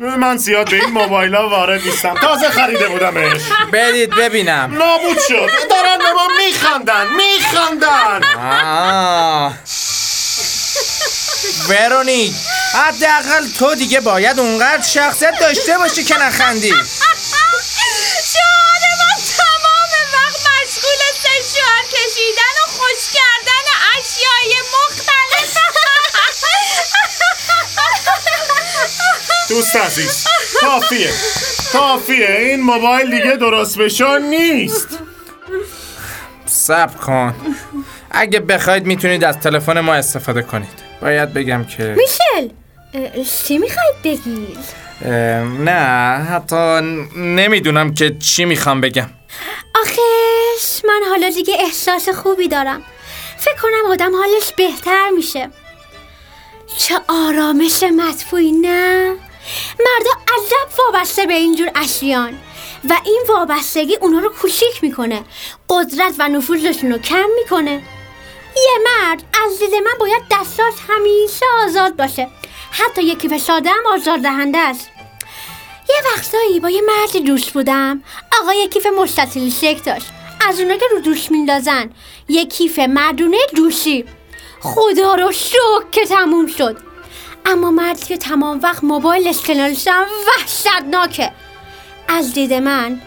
من 0.00 0.36
زیاد 0.36 0.70
به 0.70 0.76
این 0.76 0.90
موبایل 0.90 1.34
ها 1.34 1.48
وارد 1.48 1.82
نیستم. 1.82 2.14
تازه 2.14 2.50
خریده 2.50 2.88
بودمش. 2.88 3.40
بدید 3.72 4.10
ببینم. 4.10 4.74
نابود 4.78 5.18
شد. 5.28 5.50
دارن 5.70 5.98
به 5.98 6.12
ما 6.14 6.28
میخندن 6.46 7.06
میخندن. 7.16 8.20
ورونیک 11.68 12.32
حداقل 12.74 13.48
تو 13.58 13.74
دیگه 13.74 14.00
باید 14.00 14.40
اونقدر 14.40 14.82
شخصیت 14.82 15.34
داشته 15.40 15.78
باشی 15.78 16.04
که 16.04 16.18
نخندی. 16.22 16.74
دوست 29.54 29.76
عزیز 29.76 30.24
کافیه. 30.60 31.10
کافیه. 31.72 32.36
این 32.38 32.60
موبایل 32.60 33.10
دیگه 33.10 33.36
درست 33.36 33.78
بشان 33.78 34.22
نیست. 34.22 34.88
صبر 36.46 36.96
کن. 36.96 37.34
اگه 38.10 38.40
بخواید 38.40 38.86
می‌تونید 38.86 39.24
از 39.24 39.38
تلفن 39.38 39.80
ما 39.80 39.94
استفاده 39.94 40.42
کنید. 40.42 40.78
باید 41.02 41.34
بگم 41.34 41.64
که 41.64 41.96
میشل 41.98 42.48
چی 43.46 43.58
می‌خواید 43.58 44.02
بگید؟ 44.04 44.58
نه 45.64 46.24
حتی 46.24 46.80
نمی‌دونم 47.16 47.94
که 47.94 48.16
چی 48.18 48.44
می‌خوام 48.44 48.80
بگم. 48.80 49.10
آخش 49.82 50.84
من 50.84 51.00
حالا 51.10 51.30
دیگه 51.30 51.54
احساس 51.60 52.08
خوبی 52.08 52.48
دارم. 52.48 52.82
فکر 53.38 53.56
کنم 53.62 53.90
آدم 53.90 54.16
حالش 54.16 54.52
بهتر 54.56 55.10
میشه. 55.16 55.48
چه 56.78 56.94
آرامش 57.08 57.82
مدفوعی 57.82 58.52
نه؟ 58.52 59.14
مردا 59.78 60.10
عجب 60.34 60.78
وابسته 60.78 61.26
به 61.26 61.34
اینجور 61.34 61.70
اشیان. 61.74 62.38
و 62.88 62.96
این 63.04 63.24
وابستگی 63.28 63.96
اونا 63.96 64.18
رو 64.18 64.28
کوچیک 64.28 64.82
می‌کنه. 64.82 65.24
قدرت 65.68 66.14
و 66.18 66.28
نفوذشون 66.28 66.92
رو 66.92 66.98
کم 66.98 67.26
می‌کنه. 67.38 67.82
یه 68.56 68.78
مرد 68.84 69.22
از 69.44 69.58
دید 69.58 69.74
من 69.74 69.98
باید 70.00 70.22
دستاش 70.30 70.74
همیشه 70.88 71.46
آزاد 71.64 71.96
باشه. 71.96 72.28
حتی 72.70 73.02
یه 73.02 73.14
کیف 73.14 73.36
ساده 73.36 73.70
هم 73.70 73.86
آزار 73.94 74.18
دهنده 74.18 74.58
است. 74.58 74.90
یه 75.88 75.96
وقتایی 76.14 76.60
با 76.60 76.70
یه 76.70 76.82
مردی 76.82 77.20
دوست 77.20 77.50
بودم. 77.50 78.02
آقا 78.42 78.52
یه 78.54 78.68
کیف 78.68 78.86
مستطیل 78.86 79.50
شکل 79.50 79.82
داشت. 79.92 80.06
از 80.48 80.60
اونا 80.60 80.76
که 80.76 80.84
رو 80.90 81.00
دوش 81.00 81.30
میندازن. 81.30 81.90
یه 82.28 82.46
کیف 82.46 82.78
مردونه 82.78 83.38
دوشی. 83.56 84.04
خدا 84.60 85.14
رو 85.14 85.32
شکر 85.32 85.84
که 85.92 86.06
تموم 86.06 86.46
شد. 86.46 86.93
اما 87.44 87.70
مردی 87.70 88.06
که 88.06 88.16
تمام 88.16 88.60
وقت 88.62 88.84
موبایل 88.84 89.28
اسکنالشم 89.28 90.06
وحشتناکه. 90.26 91.32
از 92.08 92.34
دید 92.34 92.52
من 92.52 93.00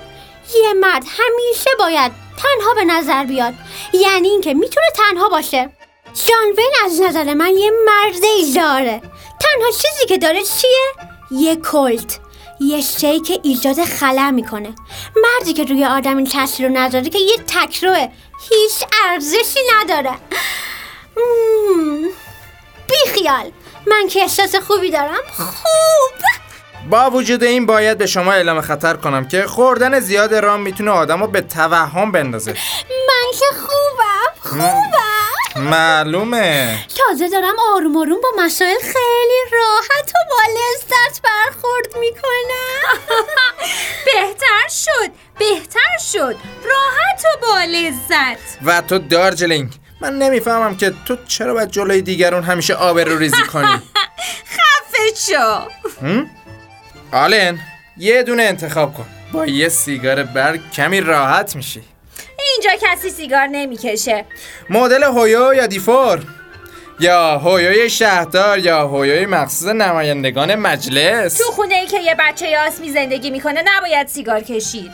یه 0.64 0.74
مرد 0.74 1.04
همیشه 1.08 1.70
باید 1.80 2.12
تنها 2.38 2.74
به 2.74 2.86
نظر 2.86 3.24
بیاد. 3.24 3.54
یعنی 3.94 4.28
اینکه 4.28 4.54
می‌تونه 4.54 4.88
تنها 4.96 5.30
باشه. 5.30 5.70
جان 6.28 6.46
وین 6.58 6.72
از 6.86 7.02
نظر 7.02 7.34
من 7.34 7.58
یه 7.58 7.72
مرد 7.86 8.22
داره. 8.56 9.02
تنها 9.40 9.72
چیزی 9.72 10.06
که 10.08 10.18
داره 10.18 10.44
چیه؟ 10.44 10.92
یه 11.32 11.56
کلت. 11.56 12.20
یه 12.60 12.82
شی 12.82 13.20
که 13.20 13.40
ایجاد 13.44 13.84
خلا 13.84 14.32
می‌کنه. 14.32 14.76
مردی 15.24 15.54
که 15.54 15.64
روی 15.64 15.86
آدم 15.86 16.18
این 16.18 16.26
تاثیر 16.26 16.68
رو 16.68 16.78
نداره 16.78 17.10
که 17.10 17.20
یه 17.20 17.38
تکروه. 17.48 18.08
هیچ 18.50 18.84
ارزشی 19.06 19.60
نداره. 19.76 20.12
بیخیال. 22.90 23.52
من 23.90 24.08
که 24.08 24.22
احساس 24.22 24.56
خوبی 24.56 24.92
دارم. 24.92 25.22
خوب. 25.38 26.18
با 26.90 27.10
وجود 27.10 27.44
این 27.44 27.66
باید 27.66 27.98
به 27.98 28.06
شما 28.06 28.34
اعلام 28.34 28.62
خطر 28.62 28.94
کنم 28.94 29.28
که 29.28 29.48
خوردن 29.48 30.00
زیاد 30.00 30.36
رام 30.36 30.60
می‌تونه 30.62 30.92
آدم 30.92 31.22
رو 31.22 31.28
به 31.28 31.42
توهم 31.42 32.12
بندازه. 32.12 32.52
من 32.90 33.32
که 33.40 33.46
خوبم. 33.60 34.60
خوبم. 34.60 35.62
معلومه. 35.70 36.78
تازه 36.98 37.30
دارم 37.30 37.56
آروم 37.74 37.98
آروم 37.98 38.22
با 38.22 38.44
مسائل 38.44 38.78
خیلی 38.82 39.52
راحت 39.52 40.10
و 40.10 40.20
با 40.30 40.54
لذت 40.54 41.22
برخورد 41.22 41.98
می‌کنم. 42.00 43.18
بهتر 44.06 44.68
شد. 44.70 45.12
بهتر 45.40 45.98
شد. 46.12 46.36
راحت 46.66 47.24
و 47.26 47.38
با 47.42 47.64
لذت. 47.64 48.58
و 48.66 48.82
تو 48.82 49.00
دارجلینگ. 49.00 49.70
من 50.02 50.18
نمی‌فهمم 50.18 50.78
که 50.78 50.94
تو 51.06 51.18
چرا 51.28 51.54
باید 51.54 51.72
جلوی 51.72 52.02
دیگرون 52.02 52.44
همیشه 52.44 52.74
آبرو 52.74 53.18
ریزی 53.18 53.44
کنی. 53.44 53.68
خفه 54.56 55.16
شو. 55.28 55.62
آلن 57.12 57.60
یه 57.98 58.24
دونه 58.24 58.44
انتخاب 58.44 58.94
کن. 58.94 59.06
با 59.32 59.46
یه 59.46 59.70
سیگار 59.70 60.24
برگ 60.24 60.72
کمی 60.72 61.02
راحت 61.02 61.56
میشی. 61.56 61.82
اینجا 62.54 62.70
کسی 62.82 63.10
سیگار 63.10 63.48
نمی‌کشه. 63.48 64.26
مدل 64.70 65.04
هویو 65.04 65.54
یا 65.54 65.68
دیفور؟ 65.68 66.24
یا 67.00 67.38
هویوی 67.38 67.90
شهردار 67.90 68.60
یا 68.60 68.88
هویوی 68.88 69.26
مخصوص 69.26 69.68
نمایندگان 69.68 70.56
مجلس؟ 70.56 71.38
تو 71.38 71.44
خونه 71.44 71.76
ای 71.76 71.88
که 71.88 72.00
یه 72.00 72.16
بچه 72.20 72.60
آسمی 72.68 72.92
زندگی 72.92 73.30
می‌کنه 73.30 73.64
نباید 73.66 74.08
سیگار 74.08 74.40
کشید. 74.40 74.92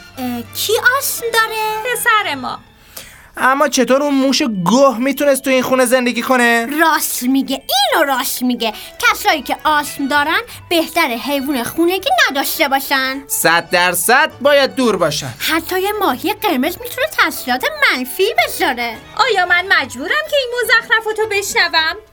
کی 0.56 0.74
آسم 0.98 1.26
داره؟ 1.34 1.96
پسر 1.96 2.36
ما. 2.36 2.60
اما 3.38 3.68
چطور 3.68 4.04
اون 4.04 4.14
موش 4.14 4.42
گوه 4.42 4.98
می‌تونست 4.98 5.44
تو 5.44 5.50
این 5.50 5.62
خونه 5.62 5.86
زندگی 5.86 6.22
کنه؟ 6.22 6.66
راست 6.66 7.24
میگه 7.24 7.64
اینو 7.94 8.06
راست 8.06 8.44
میگه 8.44 8.74
کسایی 9.00 9.42
که 9.42 9.58
آسم 9.64 10.08
دارن 10.08 10.42
بهتر 10.70 11.08
حیوان 11.08 11.64
خونگی 11.64 12.10
نداشته 12.30 12.68
باشن 12.68 13.24
صد 13.28 13.70
درصد 13.70 14.32
باید 14.42 14.76
دور 14.76 14.98
باشن 14.98 15.34
حتی 15.40 15.82
یه 15.82 15.92
ماهی 16.00 16.34
قرمز 16.34 16.78
می‌تونه 16.82 17.08
تاثیرات 17.18 17.66
منفی 17.92 18.24
بذاره 18.48 18.98
آیا 19.16 19.46
من 19.46 19.66
مجبورم 19.80 20.24
که 20.30 20.38
این 20.38 20.50
مزخرفاتو 20.64 21.22
بشنوم؟ 21.32 22.13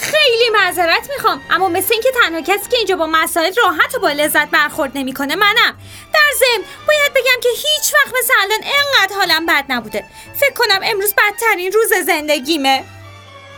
خیلی 0.00 0.50
معذرت 0.52 1.10
می‌خوام 1.16 1.40
اما 1.50 1.68
مثل 1.68 1.92
اینکه 1.92 2.08
تنها 2.22 2.40
کسی 2.40 2.70
که 2.70 2.76
اینجا 2.76 2.96
با 2.96 3.06
مسائل 3.06 3.52
راحت 3.64 3.94
و 3.94 3.98
با 3.98 4.10
لذت 4.10 4.50
برخورد 4.50 4.90
نمی‌کنه 4.94 5.36
منم. 5.36 5.78
در 6.14 6.30
ضمن 6.38 6.64
باید 6.88 7.12
بگم 7.12 7.40
که 7.42 7.48
هیچ 7.48 7.94
وقت 7.94 8.14
مثل 8.18 8.32
الان 8.42 8.60
انقدر 8.62 9.16
حالم 9.16 9.46
بد 9.46 9.64
نبوده. 9.68 10.04
فکر 10.40 10.52
کنم 10.52 10.80
امروز 10.82 11.14
بدترین 11.14 11.72
روز 11.72 12.06
زندگیمه. 12.06 12.84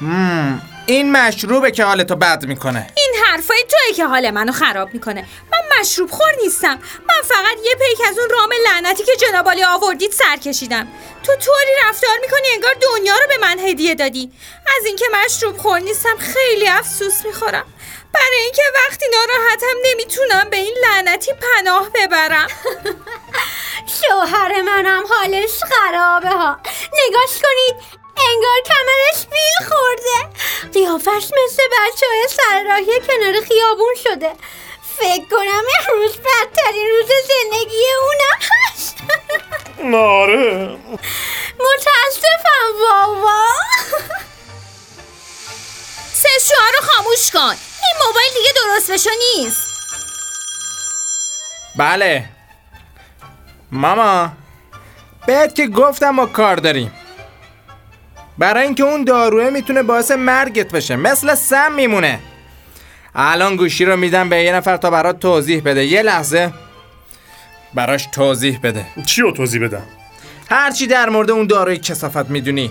مم. 0.01 0.63
این 0.87 1.13
مشروبه 1.13 1.71
که 1.71 1.85
حالتو 1.85 2.17
بد 2.17 2.45
می‌کنه. 2.45 2.87
این 2.97 3.10
حرفای 3.31 3.65
توی 3.69 3.95
که 3.95 4.07
حال 4.07 4.31
منو 4.31 4.53
خراب 4.53 4.95
می‌کنه. 4.95 5.27
من 5.53 5.81
مشروب 5.81 6.11
خور 6.11 6.33
نیستم. 6.43 6.79
من 7.09 7.23
فقط 7.25 7.57
یه 7.65 7.75
پیک 7.75 8.09
از 8.09 8.19
اون 8.19 8.31
رام 8.31 8.51
لعنتی 8.67 9.05
که 9.05 9.17
جنابالی 9.17 9.65
آوردید 9.65 10.13
سر 10.13 10.37
کشیدم. 10.37 10.89
تو 11.23 11.33
طوری 11.37 11.71
رفتار 11.89 12.19
می‌کنی 12.21 12.49
انگار 12.55 12.75
دنیا 12.75 13.15
رو 13.15 13.27
به 13.29 13.39
من 13.39 13.59
هدیه 13.59 13.95
دادی. 13.95 14.33
از 14.79 14.87
اینکه 14.87 15.05
مشروب 15.25 15.59
خور 15.59 15.79
نیستم 15.79 16.17
خیلی 16.19 16.69
افسوس 16.69 17.25
می‌خورم. 17.27 17.65
برای 18.15 18.41
اینکه 18.43 18.63
وقتی 18.75 19.07
ناراحتم 19.13 19.77
نمی‌تونم 19.85 20.51
به 20.51 20.57
این 20.57 20.75
لعنتی 20.83 21.33
پناه 21.33 21.89
ببرم. 21.95 22.49
شوهر 24.01 24.63
منم 24.63 25.05
حالش 25.11 25.51
خرابه 25.51 26.29
ها. 26.29 26.61
نگاش 27.07 27.31
کنید. 27.43 28.00
انگار 28.29 28.61
کمرش 28.67 29.27
بیل 29.31 29.69
خورده. 29.69 30.39
قیافش 30.73 31.25
مثل 31.25 31.63
بچه 31.73 32.07
های 32.07 32.29
سر 32.29 32.63
راهی 32.69 33.01
کنار 33.01 33.45
خیابون 33.49 33.95
شده. 34.05 34.33
فکر 34.99 35.25
کنم 35.31 35.63
امروز 35.89 36.17
بدترین 36.17 36.89
روز 36.91 37.09
زندگی 37.29 37.85
اونم 38.03 38.39
هست. 38.51 38.97
آره. 39.97 40.79
متاسفم 41.61 42.73
بابا. 42.81 43.45
سه 46.13 46.55
رو 46.81 46.87
خاموش 46.87 47.31
کن. 47.31 47.57
این 47.83 48.07
موبایل 48.07 48.31
دیگه 48.35 48.53
درست 48.53 48.91
بشو 48.91 49.11
نیست. 49.37 49.63
بله. 51.77 52.25
ماما 53.73 54.33
بهت 55.27 55.55
که 55.55 55.67
گفتم 55.67 56.11
ما 56.11 56.27
کار 56.27 56.57
داریم. 56.57 57.00
برای 58.41 58.65
اینکه 58.65 58.83
اون 58.83 59.05
داروه 59.05 59.51
می‌تونه 59.51 59.83
باعث 59.83 60.11
مرگت 60.11 60.73
بشه. 60.73 60.97
مثل 60.97 61.35
سم 61.35 61.73
میمونه. 61.73 62.19
الان 63.15 63.57
گوشی 63.57 63.85
رو 63.85 63.97
میدم 63.97 64.29
به 64.29 64.37
یه 64.37 64.55
نفر 64.55 64.77
تا 64.77 64.91
برات 64.91 65.21
توضیح 65.21 65.63
بده. 65.65 65.85
یه 65.85 66.03
لحظه. 66.03 66.53
براش 67.75 68.07
توضیح 68.13 68.61
بده. 68.63 68.87
چی 69.07 69.23
رو 69.23 69.33
توضیح 69.33 69.65
بدم؟ 69.65 69.83
هرچی 70.51 70.87
در 70.87 71.09
مورد 71.09 71.31
اون 71.31 71.47
داروی 71.47 71.77
کسافت 71.77 72.31
می‌دونی. 72.31 72.71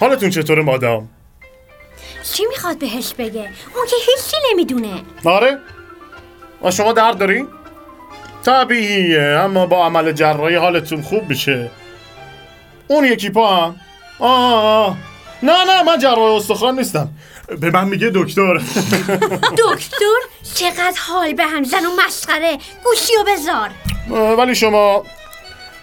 حالتون 0.00 0.30
چطوره 0.30 0.62
مادام؟ 0.62 1.08
چی 2.32 2.46
می‌خواد 2.46 2.78
بهش 2.78 3.14
بگه؟ 3.18 3.50
اون 3.74 3.86
که 3.86 3.96
هیچی 4.06 4.36
نمی‌دونه. 4.52 5.02
آره؟ 5.24 5.58
و 6.62 6.70
شما 6.70 6.92
درد 6.92 7.18
دارین 7.18 7.48
طبیعیه 8.44 9.22
اما 9.22 9.66
با 9.66 9.86
عمل 9.86 10.12
جراحی 10.12 10.54
حالتون 10.54 11.02
خوب 11.02 11.28
میشه. 11.28 11.70
اون 12.88 13.04
یکی 13.04 13.30
پا 13.30 13.56
هم؟ 13.56 13.76
آه. 14.18 14.96
نه 15.42 15.64
نه 15.64 15.82
من 15.82 15.98
جراح 15.98 16.34
استخوان 16.34 16.78
نیستم. 16.78 17.08
به 17.60 17.70
من 17.70 17.88
میگه 17.88 18.10
دکتر. 18.14 18.54
دکتر؟ 19.64 20.20
چقدر 20.54 21.00
حال 21.08 21.32
به 21.32 21.44
هم 21.44 21.64
زن 21.64 21.86
و 21.86 21.90
مسخره. 22.06 22.58
گوشی 22.84 23.12
و 23.20 23.24
بذار. 23.32 23.70
ولی 24.36 24.54
شما 24.54 25.04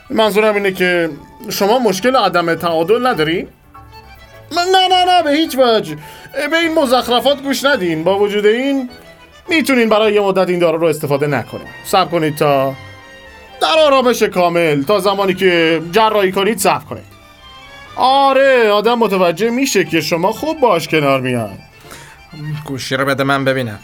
منظورم 0.09 0.55
اینه 0.55 0.71
که 0.71 1.09
شما 1.49 1.79
مشکل 1.79 2.15
عدم 2.15 2.55
تعادل 2.55 3.07
نداری؟ 3.07 3.47
نه 4.51 4.87
نه 4.87 5.05
نه 5.05 5.23
به 5.23 5.31
هیچ 5.31 5.57
وجه. 5.57 5.95
به 6.51 6.57
این 6.57 6.73
مزخرفات 6.73 7.41
گوش 7.41 7.63
ندین. 7.65 8.03
با 8.03 8.19
وجود 8.19 8.45
این 8.45 8.89
می‌تونین 9.49 9.89
برای 9.89 10.13
یه 10.13 10.21
مدت 10.21 10.49
این 10.49 10.59
دارو 10.59 10.77
رو 10.77 10.87
استفاده 10.87 11.27
نکنین. 11.27 11.67
صبر 11.85 12.11
کنید 12.11 12.35
تا 12.37 12.73
در 13.61 13.79
آرامش 13.85 14.23
کامل 14.23 14.83
تا 14.83 14.99
زمانی 14.99 15.33
که 15.33 15.81
جراحی 15.91 16.31
کنید 16.31 16.57
صبر 16.57 16.83
کنید. 16.83 17.12
آره 17.95 18.69
آدم 18.69 19.00
متوجه 19.00 19.50
میشه 19.50 19.83
که 19.83 20.01
شما 20.01 20.31
خوب 20.31 20.59
باش 20.59 20.88
کنار 20.88 21.21
میان. 21.21 21.57
گوشی 22.65 22.95
رو 22.95 23.05
بده 23.05 23.23
من 23.23 23.45
ببینم. 23.45 23.79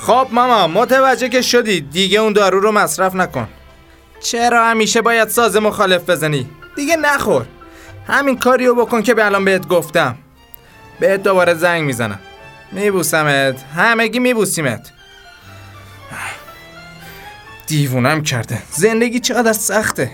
خب 0.00 0.26
ماما 0.32 0.66
متوجه 0.66 1.28
که 1.28 1.42
شدی. 1.42 1.80
دیگه 1.80 2.18
اون 2.18 2.32
دارو 2.32 2.60
رو 2.60 2.72
مصرف 2.72 3.14
نکن. 3.14 3.48
چرا 4.20 4.66
همیشه 4.66 5.02
باید 5.02 5.28
ساز 5.28 5.56
مخالف 5.56 6.10
بزنی؟ 6.10 6.48
دیگه 6.76 6.96
نخور. 6.96 7.46
همین 8.06 8.38
کاریو 8.38 8.74
بکن 8.74 9.02
که 9.02 9.14
به 9.14 9.24
الان 9.24 9.44
بهت 9.44 9.68
گفتم. 9.68 10.16
بهت 11.00 11.22
دوباره 11.22 11.54
زنگ 11.54 11.82
می‌زنم. 11.82 12.18
میبوسمت. 12.72 13.62
همگی 13.76 14.18
میبوسیمت. 14.18 14.90
دیوونم 17.66 18.22
کرده. 18.22 18.62
زندگی 18.70 19.20
چقدر 19.20 19.52
سخته. 19.52 20.10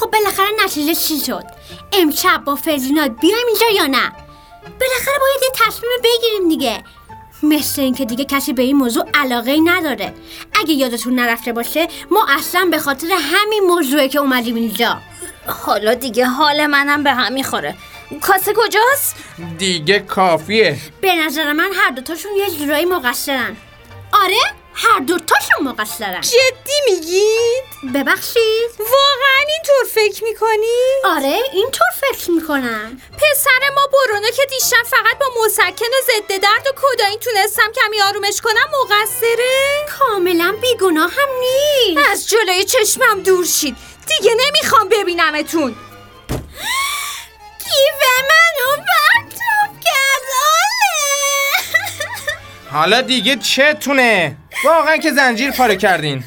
خب 0.00 0.10
بالاخره 0.10 0.46
نتیجه 0.64 0.94
چی 0.94 1.20
شد؟ 1.20 1.44
امشب 1.92 2.42
با 2.44 2.56
فرزیناد 2.56 3.20
بیایم 3.20 3.46
اینجا 3.46 3.66
یا 3.74 3.86
نه؟ 3.86 4.12
بالاخره 4.62 5.18
باید 5.20 5.42
یه 5.42 5.66
تصمیم 5.66 5.90
بگیریم 6.04 6.48
دیگه. 6.48 6.84
مثل 7.42 7.82
اینکه 7.82 8.04
دیگه 8.04 8.24
کسی 8.24 8.52
به 8.52 8.62
این 8.62 8.76
موضوع 8.76 9.04
علاقه 9.14 9.50
ای 9.50 9.60
نداره. 9.60 10.14
اگه 10.60 10.74
یادتون 10.74 11.14
نرفته 11.14 11.52
باشه 11.52 11.88
ما 12.10 12.26
اصلا 12.28 12.68
به 12.70 12.78
خاطر 12.78 13.06
همین 13.20 13.62
موضوعه 13.66 14.08
که 14.08 14.18
اومدیم 14.18 14.54
اینجا. 14.54 14.98
حالا 15.46 15.94
دیگه 15.94 16.24
حال 16.24 16.66
منم 16.66 17.02
به 17.02 17.12
هم 17.12 17.32
می‌خوره. 17.32 17.76
کاسه 18.20 18.52
کجاست؟ 18.56 19.16
دیگه 19.58 19.98
کافیه. 19.98 20.78
به 21.00 21.14
نظر 21.14 21.52
من 21.52 21.70
هر 21.74 21.90
دوتاشون 21.90 22.32
یه 22.36 22.50
جورایی 22.50 22.84
مقصرن. 22.84 23.56
آره؟ 24.12 24.65
هر 24.78 25.00
دوتاشون 25.00 25.62
مقصرن. 25.62 26.20
جدی 26.20 26.80
میگید؟ 26.90 27.64
ببخشید. 27.94 28.70
واقعا 28.78 29.44
اینطور 29.48 29.84
فکر 29.94 30.24
می‌کنی؟ 30.24 30.76
آره 31.04 31.38
اینطور 31.52 31.86
فکر 32.00 32.30
می‌کنم. 32.30 33.00
پسر 33.12 33.70
ما 33.74 33.86
برونو 33.92 34.30
که 34.30 34.46
دیشب 34.50 34.82
فقط 34.86 35.18
با 35.20 35.26
مسکن 35.44 35.86
و 35.86 36.00
ضد 36.06 36.28
درد 36.28 36.66
و 36.66 36.72
کداین 36.76 37.18
تونستم 37.18 37.72
کمی 37.72 38.00
آرومش 38.02 38.40
کنم 38.40 38.70
مقصره؟ 38.82 39.86
کاملا 39.98 40.56
بیگناه 40.60 41.10
هم 41.10 41.28
نیست. 41.40 42.10
از 42.10 42.28
جلوی 42.28 42.64
چشمم 42.64 43.22
دور 43.22 43.44
شید. 43.44 43.76
دیگه 44.06 44.34
نمی‌خوام 44.46 44.88
ببینمتون. 44.88 45.76
گیف 47.58 48.00
منو 48.28 48.76
پرتاب 48.76 49.80
کرد 49.84 50.22
آله. 50.42 51.64
حالا 52.72 53.00
دیگه 53.00 53.36
چتونه؟ 53.36 54.36
واقعا 54.64 54.96
که 54.96 55.12
زنجیر 55.12 55.50
پاره 55.50 55.76
کردین. 55.76 56.24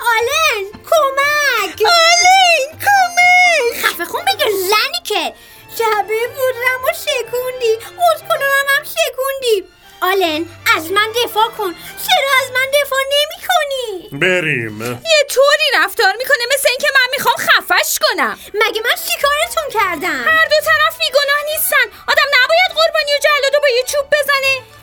آلن 0.00 0.64
کمک. 0.72 1.82
آلن 1.86 2.78
کمک. 2.84 3.84
خفه 3.84 4.04
خون 4.04 4.24
بگیر 4.24 4.46
زنی 4.50 5.02
که. 5.04 5.34
جبه 5.76 6.28
بودم 6.28 6.84
و 6.84 6.92
شکوندی. 6.92 7.72
اتکلونم 8.12 8.66
هم 8.68 8.84
شکوندی. 8.84 9.64
آلن 10.00 10.48
از 10.76 10.90
من 10.90 11.12
دفاع 11.24 11.48
کن. 11.48 11.74
چرا 12.06 12.30
از 12.42 12.50
من 12.54 12.66
دفاع 12.82 12.98
نمی 13.16 13.38
کنی؟ 13.48 14.18
بریم. 14.18 14.82
یه 14.82 15.24
طوری 15.28 15.68
رفتار 15.84 16.14
می‌کنه 16.18 16.44
مثل 16.54 16.68
اینکه 16.68 16.88
من 16.94 17.08
می‌خوام 17.16 17.36
خفش 17.36 17.98
کنم. 17.98 18.38
مگه 18.54 18.80
من 18.82 18.96
چیکارتون 19.08 19.80
کردم؟ 19.80 20.24
هر 20.30 20.46
دو 20.46 20.56
طرف 20.64 20.98
بیگناه 20.98 21.42
نیستن. 21.52 21.86
آدم 22.08 22.28
نباید 22.42 22.70
قربانی 22.74 23.12
و 23.16 23.18
جلاد 23.22 23.54
رو 23.54 23.60
با 23.60 23.68
یه 23.68 23.82
چوب 23.82 24.06
بزنه. 24.06 24.77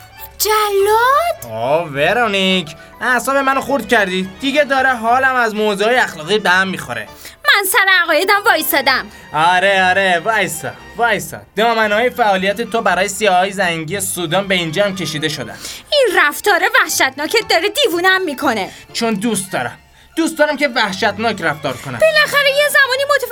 جلاد؟ 0.45 1.53
آه 1.53 1.87
ورونیک. 1.87 2.75
اعصاب 3.01 3.37
منو 3.37 3.61
خورد 3.61 3.87
کردی. 3.87 4.29
دیگه 4.41 4.63
داره 4.63 4.89
حالم 4.89 5.35
از 5.35 5.55
موضوع 5.55 6.03
اخلاقی 6.03 6.39
به 6.39 6.49
هم 6.49 6.67
می‌خوره. 6.67 7.07
من 7.45 7.63
سر 7.71 7.85
عقایدم 8.03 8.43
وایسادم. 8.45 9.05
آره 9.33 9.89
آره 9.89 10.21
وایسا 10.25 10.71
وایسا. 10.97 11.37
دامنهای 11.55 12.09
فعالیت 12.09 12.61
تو 12.61 12.81
برای 12.81 13.07
سیاهای 13.07 13.51
زنگی 13.51 13.99
سودان 13.99 14.47
به 14.47 14.55
اینجا 14.55 14.85
هم 14.85 14.95
کشیده 14.95 15.29
شدن. 15.29 15.57
این 15.91 16.19
رفتار 16.19 16.61
وحشتناکت 16.81 17.47
داره 17.49 17.69
دیوونم 17.69 18.21
می‌کنه. 18.21 18.69
چون 18.93 19.13
دوست 19.13 19.51
دارم. 19.51 19.77
دوست 20.15 20.37
دارم 20.37 20.57
که 20.57 20.67
وحشتناک 20.67 21.41
رفتار 21.41 21.73
کنم. 21.73 21.99
بالاخره 21.99 22.49
یه 22.49 22.69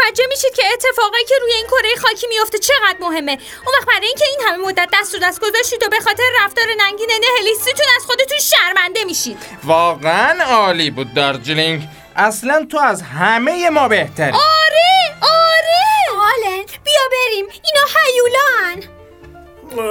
متوجه 0.04 0.24
میشید 0.30 0.54
که 0.56 0.64
اتفاقایی 0.74 1.26
که 1.26 1.36
روی 1.42 1.54
این 1.54 1.66
کره 1.68 1.96
خاکی 2.02 2.28
میفته 2.28 2.58
چقدر 2.60 2.98
مهمه. 3.00 3.32
اون 3.32 3.76
وقت 3.78 3.88
برای 3.88 4.08
اینکه 4.08 4.26
این 4.26 4.48
همه 4.48 4.58
مدت 4.58 4.90
دست 4.94 5.14
رو 5.14 5.20
دست 5.20 5.42
گذاشتید 5.42 5.84
و 5.84 5.90
به 5.90 6.00
خاطر 6.00 6.24
رفتار 6.44 6.66
ننگین 6.78 7.10
نهلیستیتون 7.22 7.86
از 7.96 8.06
خودتون 8.06 8.38
شرمنده 8.38 9.04
میشید. 9.04 9.38
واقعا 9.64 10.44
عالی 10.44 10.92
بود 10.92 11.14
دارجلینگ. 11.14 11.82
اصلا 12.16 12.68
تو 12.72 12.80
از 12.80 13.02
همه 13.02 13.70
ما 13.70 13.88
بهتری. 13.88 14.32
آره 14.32 15.16
آره. 15.22 16.20
آلن 16.20 16.66
بیا 16.84 17.02
بریم. 17.12 17.46
اینا 17.46 17.86
حیولان 17.96 19.03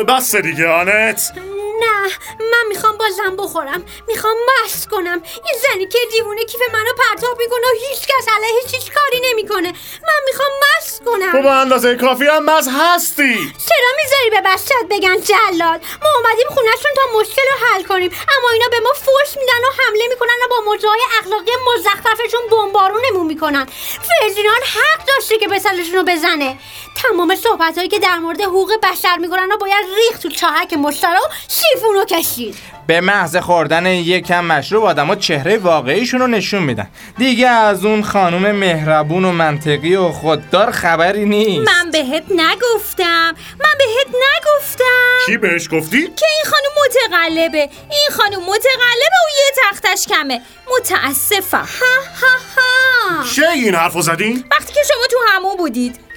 بس 0.09 0.37
دیگه 0.37 0.69
آنت. 0.69 1.33
نه 1.81 2.09
من 2.53 2.65
می‌خوام 2.69 2.99
بازم 2.99 3.37
بخورم. 3.37 3.85
می‌خوام 4.09 4.37
مست 4.65 4.89
کنم. 4.89 5.23
این 5.25 5.61
زنی 5.63 5.87
که 5.87 5.99
دیوونه 6.13 6.45
کیف 6.45 6.61
منو 6.73 6.93
پرتاب 6.99 7.39
می‌کنه 7.39 7.67
و 7.67 7.75
هیچ 7.89 8.01
کس 8.03 8.27
علیه 8.37 8.63
هیچ 8.73 8.93
کاری 8.93 9.21
نمی‌کنه. 9.31 9.69
من 10.03 10.21
می‌خوام 10.27 10.49
مست 10.63 11.05
تو 11.05 11.11
کنم. 11.11 11.43
به 11.43 11.51
اندازه 11.51 11.97
کافی 11.97 12.25
هم 12.25 12.45
مز 12.45 12.69
هستی. 12.69 13.35
چرا 13.69 13.91
می‌ذاری 14.03 14.31
به 14.31 14.41
بچت 14.41 14.87
بگن 14.91 15.21
جلاد 15.21 15.81
ما 16.03 16.11
اومدیم 16.17 16.49
خونهشون 16.49 16.93
تا 16.97 17.19
مشکل 17.19 17.43
رو 17.53 17.67
حل 17.67 17.83
کنیم. 17.83 18.11
اما 18.39 18.51
اینا 18.53 18.69
به 18.71 18.81
ما 18.81 18.93
فوش 18.93 19.37
میدن 19.41 19.65
و 19.69 19.83
حمله 19.83 20.05
می‌کنن 20.09 20.39
و 20.45 20.49
با 20.51 20.61
موضوعهای 20.71 21.01
اخلاقی 21.21 21.53
مزخرفشون 21.67 22.41
بمبارونمون 22.51 23.27
می‌کنن. 23.27 23.67
فرزینان 24.09 24.61
حق 24.75 25.07
داشته 25.07 25.39
که 25.39 25.49
بسلشون 25.49 25.95
رو 25.95 26.03
بزنه. 26.03 26.59
تمام 27.03 27.37
صحبت 27.37 27.91
که 27.91 27.99
در 27.99 28.19
مورد 28.19 28.41
حقوق 28.41 28.73
بشر 28.83 29.17
می‌کنن 29.17 29.53
و 29.53 29.57
باید 29.57 29.72
ریخت 29.97 30.23
تو 30.23 30.29
چاهک 30.29 30.73
مشترا 30.73 31.11
و 31.11 31.33
سیفونو 31.49 32.05
کشید. 32.05 32.55
به 32.87 33.01
محض 33.01 33.37
خوردن 33.37 33.87
یکم 33.87 34.45
مشروب 34.45 34.85
آدما 34.85 35.15
چهره 35.15 35.59
واقعیشون 35.59 36.21
رو 36.21 36.27
نشون 36.27 36.63
میدن. 36.63 36.89
دیگه 37.19 37.49
از 37.49 37.85
اون 37.85 38.03
خانم 38.03 38.53
مهربون 38.53 39.25
و 39.25 39.33
منطقی 39.33 39.97
و 39.97 40.09
خوددار 40.09 40.71
خبری 40.71 41.25
نیست. 41.25 41.71
من 41.73 41.91
بهت 41.91 42.25
نگفتم. 42.31 43.35
من 43.61 43.75
بهت 43.79 44.07
نگفتم. 44.07 45.27
چی 45.27 45.37
بهش 45.37 45.69
گفتی؟ 45.73 46.03
که 46.03 46.27
این 46.27 46.45
خانم 46.45 46.73
متقلبه. 46.85 47.59
این 47.91 48.09
خانم 48.11 48.41
متقلبه 48.41 49.19
و 49.27 49.31
یه 49.39 49.63
تختش 49.71 50.07
کمه. 50.07 50.41
متاسفم. 50.79 51.59
ها 51.59 52.03
ها 52.21 52.39
ها 52.57 53.25
چه 53.37 53.49
این 53.49 53.75
حرفو 53.75 54.03
زدین؟ 54.03 54.45
وقتی 54.51 54.73
که 54.73 54.81
شما 54.89 55.07
تو 55.11 55.17
همون 55.29 55.57
بودید. 55.57 56.12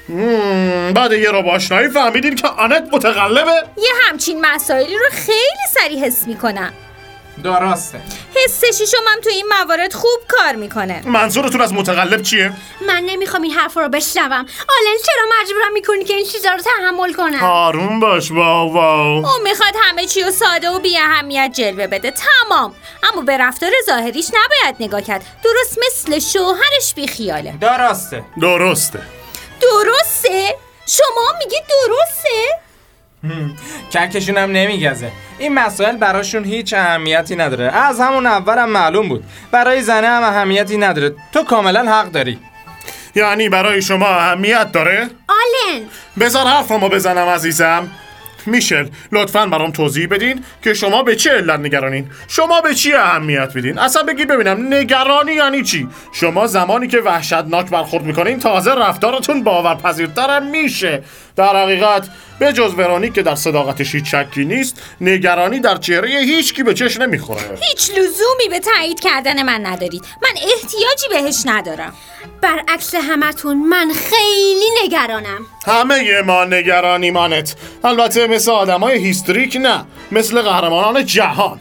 بعد 0.95 1.11
یه 1.11 1.31
رو 1.31 1.49
آشنایی 1.49 1.89
فهمیدین 1.89 2.35
که 2.35 2.47
آنت 2.47 2.89
متقلبه. 2.91 3.51
یه 3.77 3.89
همچین 4.09 4.45
مسائلی 4.45 4.97
رو 4.97 5.05
خیلی 5.11 5.65
سریع 5.73 5.99
حس 5.99 6.27
می‌کنم. 6.27 6.73
درسته. 7.43 7.99
حس 8.35 8.65
شیشم 8.65 8.97
هم 9.07 9.21
تو 9.21 9.29
این 9.29 9.45
موارد 9.59 9.93
خوب 9.93 10.19
کار 10.27 10.55
می‌کنه. 10.55 11.01
منظورتون 11.05 11.61
از 11.61 11.73
متقلب 11.73 12.21
چیه؟ 12.21 12.51
من 12.87 13.03
نمی‌خوام 13.05 13.41
این 13.41 13.51
حرف 13.51 13.77
رو 13.77 13.89
بشنوم. 13.89 14.45
آلن 14.69 14.97
چرا 15.05 15.41
مجبورم 15.41 15.73
می‌کنی 15.73 16.03
که 16.03 16.13
این 16.13 16.25
چیزا 16.25 16.49
رو 16.49 16.61
تحمل 16.61 17.13
کنم؟ 17.13 17.43
آروم 17.43 17.99
باش 17.99 18.31
واو 18.31 18.73
واو. 18.73 19.25
اون 19.25 19.41
می‌خواد 19.43 19.73
همه 19.81 20.05
چی 20.05 20.23
رو 20.23 20.31
ساده 20.31 20.69
و 20.69 20.79
بی 20.79 20.97
اهمیت 20.97 21.51
جلوه 21.53 21.87
بده. 21.87 22.11
تمام. 22.11 22.75
اما 23.03 23.21
به 23.21 23.37
رفتار 23.37 23.71
ظاهریش 23.85 24.27
نباید 24.27 24.75
نگاه 24.79 25.01
کرد. 25.01 25.25
درست 25.43 25.79
مثل 25.85 26.19
شوهرش 26.19 26.93
بی 26.95 27.07
خیاله 27.07 27.53
درسته. 27.61 28.23
درسته. 28.41 28.99
درسته؟ 29.71 30.55
شما 30.87 31.39
میگی 31.39 31.55
درسته؟ 31.69 32.65
ککشون 33.93 34.37
هم 34.37 34.51
نمیگزه. 34.51 35.11
این 35.37 35.53
مسائل 35.53 35.97
براشون 35.97 36.43
هیچ 36.43 36.73
اهمیتی 36.73 37.35
نداره. 37.35 37.63
از 37.63 37.99
همون 37.99 38.25
اولم 38.25 38.69
معلوم 38.69 39.09
بود. 39.09 39.23
برای 39.51 39.81
زنه 39.81 40.07
هم 40.07 40.23
اهمیتی 40.23 40.77
نداره. 40.77 41.15
تو 41.33 41.43
کاملا 41.43 41.91
حق 41.91 42.11
داری. 42.11 42.39
یعنی 43.15 43.49
برای 43.49 43.81
شما 43.81 44.07
اهمیت 44.07 44.71
داره؟ 44.71 45.09
آلن. 45.27 45.81
بذار 46.19 46.47
حرفمو 46.47 46.89
بزنم 46.89 47.27
عزیزم. 47.29 47.91
میشل 48.47 48.87
لطفا 49.11 49.45
برام 49.45 49.71
توضیح 49.71 50.07
بدین 50.07 50.43
که 50.63 50.73
شما 50.73 51.03
به 51.03 51.15
چه 51.15 51.29
علت 51.29 51.59
نگرانین؟ 51.59 52.09
شما 52.27 52.61
به 52.61 52.73
چی 52.73 52.93
اهمیت 52.93 53.51
میدین؟ 53.55 53.79
اصلا 53.79 54.03
بگید 54.03 54.27
ببینم 54.27 54.73
نگرانی 54.73 55.33
یعنی 55.33 55.63
چی؟ 55.63 55.87
شما 56.13 56.47
زمانی 56.47 56.87
که 56.87 56.97
وحشتناک 56.97 57.69
برخورد 57.69 58.03
می‌کنین 58.03 58.39
تازه 58.39 58.71
رفتارتون 58.71 59.43
باورپذیرترم 59.43 60.45
میشه. 60.45 61.03
در 61.35 61.63
حقیقت 61.63 62.09
به 62.39 62.53
جز 62.53 62.73
ورونیک 62.77 63.13
که 63.13 63.21
در 63.21 63.35
صداقتش 63.35 63.95
هیچ 63.95 64.15
شکی 64.15 64.45
نیست 64.45 64.81
نگرانی 65.01 65.59
در 65.59 65.77
چهره 65.77 66.09
هیچ 66.09 66.53
کی 66.53 66.63
به 66.63 66.73
چش 66.73 66.97
نمی‌خوره. 66.97 67.59
هیچ 67.69 67.91
لزومی 67.91 68.49
به 68.49 68.59
تایید 68.59 68.99
کردن 68.99 69.43
من 69.43 69.65
ندارید. 69.65 70.03
من 70.23 70.29
احتیاجی 70.35 71.07
بهش 71.09 71.43
ندارم. 71.45 71.93
برعکس 72.41 72.95
همتون 72.95 73.57
من 73.57 73.91
خیلی 74.09 74.65
نگرانم. 74.83 75.45
همه 75.65 76.21
ما 76.21 76.45
نگرانیمانت. 76.45 77.55
البته 77.83 78.27
مثل 78.27 78.51
آدمای 78.51 78.97
هیستریک 78.97 79.55
نه. 79.55 79.85
مثل 80.11 80.41
قهرمانان 80.41 81.05
جهان. 81.05 81.59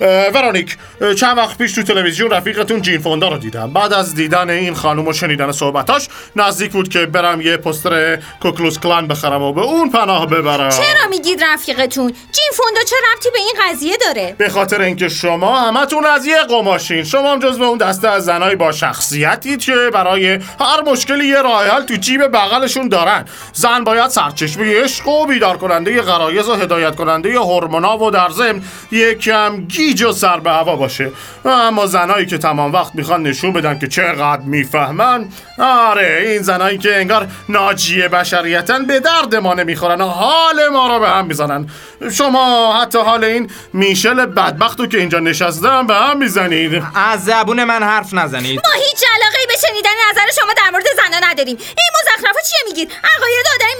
اه، 0.00 1.14
چند 1.14 1.38
وقت 1.38 1.58
پیش 1.58 1.72
تو 1.72 1.82
تلویزیون 1.82 2.30
رفیقتون 2.30 2.82
جین 2.82 2.98
فوندا 2.98 3.28
رو 3.28 3.38
دیدم. 3.38 3.72
بعد 3.72 3.92
از 3.92 4.14
دیدن 4.14 4.50
این 4.50 4.74
خانم 4.74 5.08
و 5.08 5.12
شنیدن 5.12 5.52
صحبتاش 5.52 6.08
نزدیک 6.36 6.72
بود 6.72 6.88
که 6.88 7.06
برم 7.06 7.40
یه 7.40 7.56
پستر 7.56 8.18
کوکلوس 8.40 8.78
کلان 8.78 9.08
بخرم 9.08 9.42
و 9.42 9.52
به 9.52 9.60
اون 9.60 9.90
پناه 9.90 10.26
ببرم. 10.26 10.70
چرا 10.70 11.08
میگید 11.10 11.44
رفیقتون؟ 11.44 12.12
جین 12.32 12.50
فوندا 12.52 12.80
چه 12.84 12.96
ربطی 13.12 13.28
به 13.30 13.38
این 13.38 13.54
قضیه 13.68 13.96
داره؟ 13.96 14.34
به 14.38 14.48
خاطر 14.48 14.80
اینکه 14.80 15.08
شما 15.08 15.60
همتون 15.60 16.06
از 16.06 16.26
یه 16.26 16.42
قماشین 16.42 17.04
شما 17.04 17.32
هم 17.32 17.38
جزو 17.38 17.62
اون 17.62 17.78
دسته 17.78 18.08
از 18.08 18.24
زنای 18.24 18.56
با 18.56 18.72
شخصیتی 18.72 19.56
که 19.56 19.90
برای 19.94 20.32
هر 20.60 20.82
مشکلی 20.86 21.26
یه 21.26 21.42
راه 21.42 21.66
حل 21.66 21.82
تو 21.82 21.94
جیب 21.94 22.26
بغلشون 22.26 22.88
دارن. 22.88 23.24
زن 23.52 23.84
باید 23.84 24.10
سرچشمه 24.10 24.82
عشق 24.82 25.08
و 25.08 25.26
بیدار 25.26 25.56
کننده 25.56 26.02
غرایز 26.02 26.48
و 26.48 26.54
هدایت 26.54 26.96
کننده 26.96 27.38
هورمونا 27.38 27.98
و 27.98 28.10
در 28.10 28.30
ضمن 28.30 28.62
یکم 28.92 29.66
گیج 29.84 30.02
و 30.02 30.12
سر 30.12 30.40
به 30.40 30.50
هوا 30.50 30.76
باشه. 30.76 31.12
اما 31.44 31.86
زنایی 31.86 32.26
که 32.26 32.38
تمام 32.38 32.72
وقت 32.72 32.94
می‌خوان 32.94 33.22
نشون 33.22 33.52
بدن 33.52 33.78
که 33.78 33.86
چقدر 33.86 34.42
می‌فهمن 34.42 35.28
آره 35.58 36.24
این 36.26 36.42
زنایی 36.42 36.78
که 36.78 36.96
انگار 36.96 37.28
ناجی 37.48 38.08
بشریتن 38.08 38.86
به 38.86 39.00
درد 39.00 39.34
ما 39.34 39.54
نمی‌خورن 39.54 40.00
و 40.00 40.08
حال 40.08 40.68
ما 40.68 40.88
رو 40.88 41.00
به 41.00 41.08
هم 41.08 41.26
می‌زنن. 41.26 41.70
شما 42.12 42.76
حتی 42.82 42.98
حال 42.98 43.24
این 43.24 43.50
میشل 43.72 44.26
بدبختو 44.26 44.86
که 44.86 44.98
اینجا 44.98 45.18
نشستم 45.18 45.86
به 45.86 45.94
هم 45.94 46.18
می‌زنید. 46.18 46.82
از 46.94 47.24
زبون 47.24 47.64
من 47.64 47.82
حرف 47.82 48.14
نزنید. 48.14 48.60
ما 48.66 48.72
هیچ 48.72 49.04
علاقه 49.14 49.38
به 49.48 49.54
شنیدن 49.68 49.90
نظر 50.10 50.40
شما 50.40 50.52
در 50.56 50.70
مورد 50.72 50.86
زنا 50.96 51.30
نداریم. 51.30 51.56
این 51.56 51.90
مزخرفا 52.00 52.40
چیه 52.48 52.58
میگید؟ 52.68 52.88
عقاید 53.16 53.46
آدمی 53.54 53.73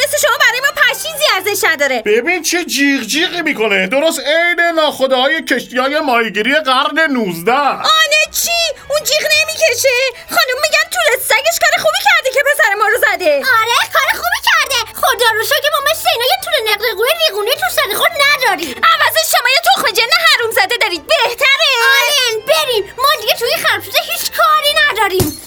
ارزش 1.55 1.65
نداره. 1.65 2.03
ببین 2.03 2.43
چه 2.43 2.65
جیغ 2.65 3.03
جیغی 3.03 3.43
می‌کنه. 3.43 3.87
درست 3.87 4.21
عین 4.21 4.61
ناخداهای 4.77 5.43
کشتی 5.43 5.79
های 5.79 6.01
ماهیگیری 6.01 6.55
قرن 6.55 6.99
19 7.11 7.53
آنه 7.53 8.23
چی؟ 8.43 8.59
اون 8.91 9.01
جیغ 9.05 9.25
نمی‌کشه. 9.35 9.97
خانم 10.29 10.59
میگن 10.65 10.87
طول 10.95 11.23
سگش 11.23 11.57
کار 11.63 11.75
خوبی 11.83 12.01
کرده 12.09 12.31
که 12.35 12.43
پسر 12.49 12.75
ما 12.75 12.87
رو 12.89 12.99
زده. 12.99 13.33
آره 13.61 13.77
کار 13.93 14.09
خوبی 14.21 14.41
کرده. 14.51 14.79
خدا 15.01 15.29
رو 15.35 15.45
شکر 15.45 15.69
ما 15.75 15.91
مثل 15.91 16.09
اینا 16.13 16.25
یه 16.25 16.39
طول 16.45 16.55
نقلقوی 16.73 17.09
ریگونه 17.27 17.51
تو 17.51 17.67
سر 17.77 17.97
خود 17.99 18.11
نداریم. 18.27 18.75
عوضش 18.93 19.27
شما 19.33 19.49
یه 19.57 19.61
تخم 19.69 19.91
جن 19.91 20.13
حروم 20.27 20.51
زده 20.51 20.77
دارید. 20.81 21.03
بهتره. 21.07 21.71
آلن 21.95 22.41
بریم. 22.49 22.85
ما 22.99 23.09
دیگه 23.21 23.35
توی 23.35 23.55
خرفشته 23.65 24.01
هیچ 24.13 24.25
کاری 24.39 24.73
نداریم. 24.83 25.41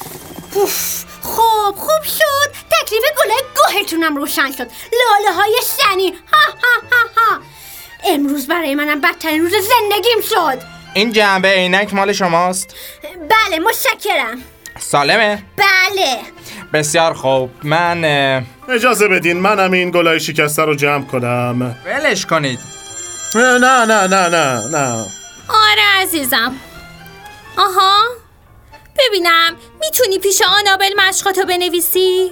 اوف، 0.53 1.03
خب 1.27 1.75
خوب 1.77 2.03
شد. 2.03 2.51
تکلیف 2.71 3.03
گله 3.17 3.33
گوهتونم 3.55 4.17
روشن 4.17 4.51
شد. 4.51 4.67
لاله 4.93 5.35
های 5.35 5.55
سنی 5.63 6.07
ها 6.31 6.51
ها 6.51 6.81
ها 6.91 7.07
ها. 7.15 7.39
امروز 8.13 8.47
برای 8.47 8.75
منم 8.75 9.01
بدترین 9.01 9.41
روز 9.41 9.51
زندگیم 9.51 10.21
شد. 10.29 10.61
این 10.93 11.11
جنبه 11.11 11.47
عینک 11.47 11.93
مال 11.93 12.13
شماست؟ 12.13 12.75
بله 13.29 13.59
متشکرم. 13.59 14.43
سالمه. 14.79 15.43
بله. 15.57 16.19
بسیار 16.73 17.13
خوب. 17.13 17.49
من 17.63 18.03
اجازه 18.69 19.07
بدین 19.07 19.37
منم 19.37 19.71
این 19.71 19.91
گلای 19.91 20.19
شکسته 20.19 20.61
رو 20.61 20.75
جمع 20.75 21.05
کنم. 21.05 21.75
ولش 21.85 22.25
کنید. 22.25 22.59
نه 23.35 23.57
نه 23.57 23.85
نه 23.85 24.07
نه 24.07 24.27
نه 24.27 24.67
نه. 24.71 25.05
آره 25.49 25.83
عزیزم. 26.01 26.55
آها. 27.57 28.01
ببینم 28.99 29.57
می‌تونی 29.81 30.19
پیش 30.19 30.41
آنابل 30.41 30.93
مشقاتو 30.97 31.45
بنویسی؟ 31.45 32.31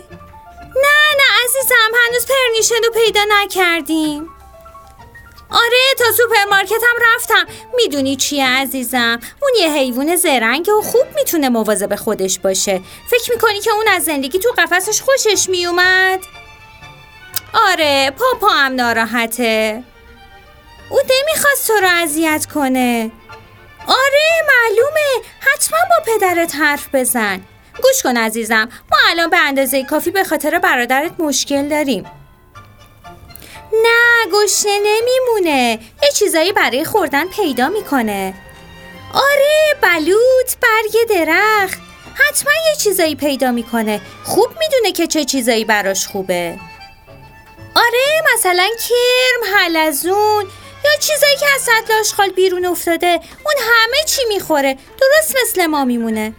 نه 0.76 1.16
نه 1.18 1.44
عزیزم 1.44 1.92
هنوز 2.08 2.26
پرنیشن 2.26 2.84
رو 2.86 3.02
پیدا 3.04 3.22
نکردیم. 3.30 4.30
آره 5.50 5.94
تا 5.98 6.06
سوپرمارکت 6.18 6.72
هم 6.72 7.14
رفتم. 7.14 7.46
می‌دونی 7.76 8.16
چیه 8.16 8.48
عزیزم؟ 8.48 9.20
اون 9.42 9.52
یه 9.60 9.72
حیوان 9.72 10.16
زرنگ 10.16 10.70
و 10.70 10.82
خوب 10.82 11.06
می‌تونه 11.16 11.50
مواظب 11.50 11.96
خودش 11.96 12.40
باشه. 12.40 12.82
فکر 13.10 13.32
می‌کنی 13.32 13.60
که 13.60 13.72
اون 13.72 13.88
از 13.88 14.04
زندگی 14.04 14.40
تو 14.40 14.54
قفسش 14.58 15.02
خوشش 15.02 15.50
میومد؟ 15.50 16.20
آره 17.54 18.12
پاپا 18.20 18.50
هم 18.50 18.76
ناراحته. 18.76 19.84
او 20.90 21.00
نمی‌خواست 21.00 21.68
تو 21.68 21.74
رو 21.74 21.88
اذیت 21.88 22.46
کنه. 22.54 23.12
آره 23.88 24.44
معلومه. 24.48 25.26
حتما 25.40 25.80
با 25.90 26.14
پدرت 26.14 26.56
حرف 26.56 26.88
بزن. 26.94 27.42
گوش 27.84 28.04
کن 28.04 28.18
عزیزم 28.18 28.70
ما 28.92 28.98
الان 29.10 29.30
به 29.30 29.38
اندازه 29.38 29.84
کافی 29.84 30.12
به 30.12 30.24
خاطر 30.24 30.60
برادرت 30.60 31.12
مشکل 31.20 31.68
داریم. 31.68 32.06
نه 33.84 34.26
گشنه 34.34 34.80
نمیمونه. 34.80 35.80
یه 36.04 36.10
چیزایی 36.16 36.52
برای 36.52 36.86
خوردن 36.86 37.28
پیدا 37.28 37.70
می‌کنه. 37.70 38.34
آره 39.14 39.76
بلوط 39.82 40.56
برگ 40.62 41.10
درخت. 41.10 41.80
حتما 42.16 42.52
یه 42.70 42.76
چیزایی 42.76 43.16
پیدا 43.16 43.52
می‌کنه. 43.52 44.02
خوب 44.24 44.50
می‌دونه 44.60 44.92
که 44.92 45.08
چه 45.08 45.26
چیزایی 45.26 45.66
براش 45.66 46.08
خوبه. 46.08 46.60
آره 47.76 48.24
مثلا 48.34 48.70
کرم 48.90 49.56
حلزون. 49.58 50.46
یا 50.86 51.00
چیزایی 51.00 51.36
که 51.40 51.46
از 51.56 51.62
سطل 51.62 51.94
آشغال 52.00 52.30
بیرون 52.30 52.66
افتاده 52.66 53.08
اون 53.46 53.56
همه 53.60 54.04
چی 54.08 54.22
می‌خوره. 54.28 54.74
درست 54.74 55.36
مثل 55.42 55.66
ما 55.66 55.86
میمونه. 55.86 56.34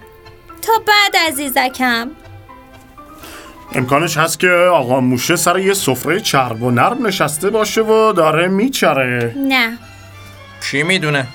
تا 0.62 0.72
بعد 0.86 1.16
عزیزکم. 1.28 2.10
امکانش 3.72 4.16
هست 4.16 4.40
که 4.40 4.48
آقا 4.48 5.00
موشه 5.00 5.36
سر 5.36 5.58
یه 5.58 5.74
سفره 5.74 6.20
چرب 6.20 6.62
و 6.62 6.70
نرم 6.70 7.06
نشسته 7.06 7.50
باشه 7.50 7.80
و 7.80 8.12
داره 8.12 8.48
میچره. 8.48 9.34
نه. 9.36 9.78
کی 10.70 10.82
می‌دونه؟ 10.82 11.26